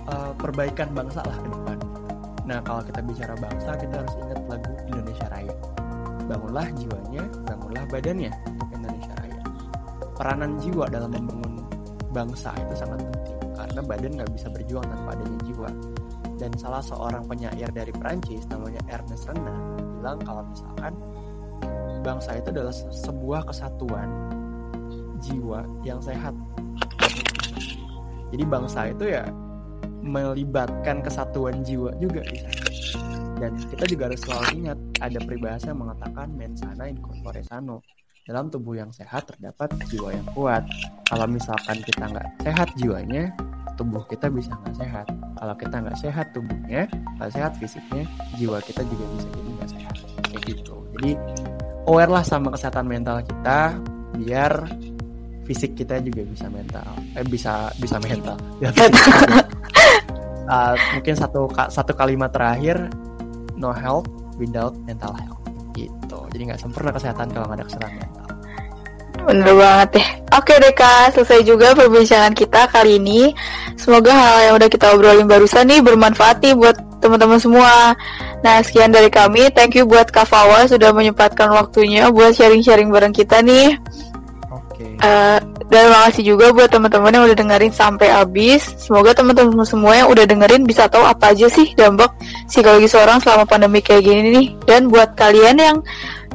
eh, 0.08 0.32
perbaikan 0.40 0.88
bangsa 0.96 1.20
lah 1.24 1.36
depan. 1.44 1.61
Nah 2.52 2.60
kalau 2.60 2.84
kita 2.84 3.00
bicara 3.00 3.32
bangsa, 3.40 3.72
kita 3.80 3.94
harus 4.04 4.14
ingat 4.20 4.40
lagu 4.44 4.72
Indonesia 4.92 5.26
Raya. 5.32 5.54
Bangunlah 6.28 6.68
jiwanya, 6.76 7.24
bangunlah 7.48 7.84
badannya 7.88 8.28
untuk 8.44 8.68
Indonesia 8.76 9.12
Raya. 9.16 9.42
Peranan 10.12 10.60
jiwa 10.60 10.84
dalam 10.92 11.16
membangun 11.16 11.64
bangsa 12.12 12.52
itu 12.60 12.76
sangat 12.76 13.00
penting 13.08 13.40
karena 13.56 13.80
badan 13.80 14.12
nggak 14.20 14.30
bisa 14.36 14.52
berjuang 14.52 14.84
tanpa 14.84 15.16
adanya 15.16 15.38
jiwa. 15.48 15.70
Dan 16.36 16.52
salah 16.60 16.84
seorang 16.84 17.24
penyair 17.24 17.72
dari 17.72 17.92
Prancis 17.96 18.44
namanya 18.52 18.84
Ernest 18.92 19.32
Renan 19.32 19.56
bilang 19.96 20.20
kalau 20.20 20.44
misalkan 20.44 20.92
bangsa 22.04 22.36
itu 22.36 22.52
adalah 22.52 22.74
se- 22.74 22.92
sebuah 23.00 23.48
kesatuan 23.48 24.12
jiwa 25.24 25.64
yang 25.88 26.04
sehat. 26.04 26.36
Jadi 28.28 28.44
bangsa 28.44 28.92
itu 28.92 29.08
ya 29.08 29.24
melibatkan 30.02 31.00
kesatuan 31.00 31.62
jiwa 31.62 31.94
juga 32.02 32.26
di 32.26 32.38
sana. 32.42 32.66
Dan 33.42 33.58
kita 33.58 33.84
juga 33.90 34.02
harus 34.06 34.20
selalu 34.22 34.46
ingat 34.62 34.78
ada 35.02 35.18
peribahasa 35.18 35.74
yang 35.74 35.80
mengatakan 35.82 36.30
mensana 36.34 36.86
in 36.86 36.98
corpore 37.02 37.42
sano. 37.42 37.82
Dalam 38.22 38.54
tubuh 38.54 38.78
yang 38.78 38.94
sehat 38.94 39.26
terdapat 39.26 39.74
jiwa 39.90 40.14
yang 40.14 40.26
kuat. 40.30 40.62
Kalau 41.10 41.26
misalkan 41.26 41.82
kita 41.82 42.06
nggak 42.06 42.28
sehat 42.46 42.68
jiwanya, 42.78 43.34
tubuh 43.74 44.06
kita 44.06 44.30
bisa 44.30 44.54
nggak 44.62 44.76
sehat. 44.78 45.06
Kalau 45.10 45.54
kita 45.58 45.74
nggak 45.82 45.98
sehat 45.98 46.26
tubuhnya, 46.30 46.86
nggak 47.18 47.30
sehat 47.34 47.52
fisiknya, 47.58 48.06
jiwa 48.38 48.62
kita 48.62 48.86
juga 48.86 49.04
bisa 49.18 49.26
jadi 49.34 49.50
nggak 49.58 49.70
sehat. 49.74 49.94
Kayak 50.30 50.42
gitu. 50.46 50.76
Jadi 50.94 51.10
aware 51.90 52.12
lah 52.14 52.22
sama 52.22 52.54
kesehatan 52.54 52.86
mental 52.86 53.26
kita, 53.26 53.74
biar 54.22 54.70
fisik 55.42 55.74
kita 55.74 55.98
juga 55.98 56.22
bisa 56.22 56.46
mental, 56.46 56.86
eh 57.18 57.26
bisa 57.26 57.74
bisa 57.82 57.98
mental. 57.98 58.38
Ya, 58.62 58.70
fisik. 58.76 59.41
Uh, 60.50 60.74
mungkin 60.98 61.14
satu 61.14 61.46
satu 61.70 61.92
kalimat 61.94 62.34
terakhir, 62.34 62.90
no 63.54 63.70
health 63.70 64.10
without 64.40 64.74
mental 64.88 65.14
health. 65.14 65.42
Gitu. 65.72 66.18
Jadi 66.34 66.42
nggak 66.52 66.60
sempurna 66.60 66.90
kesehatan 66.90 67.30
kalau 67.30 67.46
nggak 67.48 67.62
ada 67.62 67.66
kesehatan 67.66 67.92
mental. 67.98 68.26
Bener 69.22 69.54
banget 69.54 69.88
deh. 70.02 70.08
Oke 70.34 70.58
deh 70.58 70.74
kak, 70.74 71.14
selesai 71.14 71.46
juga 71.46 71.78
perbincangan 71.78 72.34
kita 72.34 72.66
kali 72.66 72.98
ini. 72.98 73.30
Semoga 73.78 74.10
hal 74.10 74.36
yang 74.50 74.54
udah 74.58 74.66
kita 74.66 74.90
obrolin 74.90 75.30
barusan 75.30 75.70
nih 75.70 75.78
bermanfaat 75.78 76.42
nih 76.42 76.58
buat 76.58 76.74
teman-teman 76.98 77.38
semua. 77.38 77.94
Nah 78.42 78.58
sekian 78.66 78.90
dari 78.90 79.10
kami. 79.10 79.46
Thank 79.54 79.78
you 79.78 79.86
buat 79.86 80.10
Kak 80.10 80.26
Fawa 80.26 80.66
sudah 80.66 80.90
menyempatkan 80.90 81.54
waktunya 81.54 82.10
buat 82.10 82.34
sharing-sharing 82.34 82.90
bareng 82.90 83.14
kita 83.14 83.42
nih. 83.46 83.78
Oke. 84.50 84.98
Eh, 84.98 85.38
dan 85.72 85.88
makasih 85.88 86.36
juga 86.36 86.52
buat 86.52 86.68
teman-teman 86.68 87.16
yang 87.16 87.24
udah 87.24 87.32
dengerin 87.32 87.72
sampai 87.72 88.12
habis. 88.12 88.76
Semoga 88.76 89.16
teman-teman 89.16 89.64
semua 89.64 89.96
yang 89.96 90.12
udah 90.12 90.28
dengerin 90.28 90.68
bisa 90.68 90.84
tahu 90.84 91.00
apa 91.00 91.32
aja 91.32 91.48
sih 91.48 91.72
dampak 91.72 92.12
psikologi 92.44 92.92
seorang 92.92 93.16
selama 93.24 93.48
pandemi 93.48 93.80
kayak 93.80 94.04
gini 94.04 94.20
nih. 94.36 94.46
Dan 94.68 94.92
buat 94.92 95.16
kalian 95.16 95.56
yang 95.56 95.80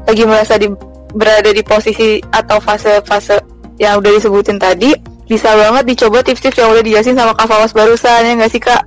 lagi 0.09 0.25
merasa 0.25 0.57
di, 0.57 0.73
berada 1.13 1.53
di 1.53 1.61
posisi 1.61 2.17
atau 2.33 2.57
fase-fase 2.57 3.37
yang 3.77 4.01
udah 4.01 4.09
disebutin 4.17 4.57
tadi, 4.57 4.97
bisa 5.29 5.53
banget 5.53 5.85
dicoba 5.85 6.25
tips-tips 6.25 6.57
yang 6.57 6.73
udah 6.73 6.81
dijelasin 6.81 7.13
sama 7.13 7.37
Kak 7.37 7.45
Fawas 7.45 7.77
barusan 7.77 8.25
ya 8.25 8.33
nggak 8.41 8.49
sih 8.49 8.61
Kak? 8.63 8.81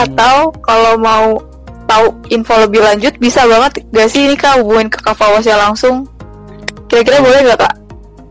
Atau 0.00 0.56
kalau 0.64 0.96
mau 0.96 1.36
tahu 1.84 2.16
info 2.32 2.56
lebih 2.64 2.80
lanjut 2.80 3.12
bisa 3.20 3.44
banget 3.44 3.84
gak 3.92 4.08
sih 4.08 4.24
ini 4.24 4.40
Kak 4.40 4.64
hubungin 4.64 4.88
ke 4.88 5.04
Kak 5.04 5.20
Fawasnya 5.20 5.60
langsung? 5.60 6.08
Kira-kira 6.88 7.20
boleh 7.20 7.44
nggak 7.44 7.60
Kak? 7.60 7.74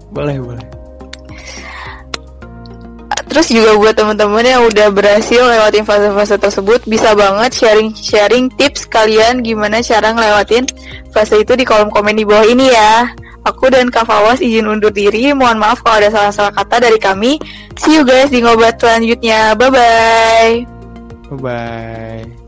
Boleh 0.10 0.42
boleh. 0.42 0.65
Terus 3.36 3.52
juga 3.52 3.76
buat 3.76 3.92
teman-teman 4.00 4.48
yang 4.48 4.64
udah 4.64 4.96
berhasil 4.96 5.44
lewatin 5.44 5.84
fase-fase 5.84 6.40
tersebut 6.40 6.88
bisa 6.88 7.12
banget 7.20 7.52
sharing-sharing 7.52 8.48
tips 8.56 8.88
kalian 8.88 9.44
gimana 9.44 9.84
cara 9.84 10.16
ngelewatin 10.16 10.64
fase 11.12 11.44
itu 11.44 11.52
di 11.60 11.68
kolom 11.68 11.92
komen 11.92 12.16
di 12.16 12.24
bawah 12.24 12.48
ini 12.48 12.72
ya. 12.72 13.12
Aku 13.44 13.68
dan 13.68 13.92
Kak 13.92 14.08
Fawas 14.08 14.40
izin 14.40 14.72
undur 14.72 14.88
diri. 14.88 15.36
Mohon 15.36 15.68
maaf 15.68 15.84
kalau 15.84 16.00
ada 16.00 16.16
salah-salah 16.16 16.56
kata 16.56 16.88
dari 16.88 16.96
kami. 16.96 17.36
See 17.76 18.00
you 18.00 18.08
guys 18.08 18.32
di 18.32 18.40
ngobat 18.40 18.80
selanjutnya. 18.80 19.52
Bye-bye. 19.60 20.64
Bye 21.36 21.40
bye. 21.44 22.45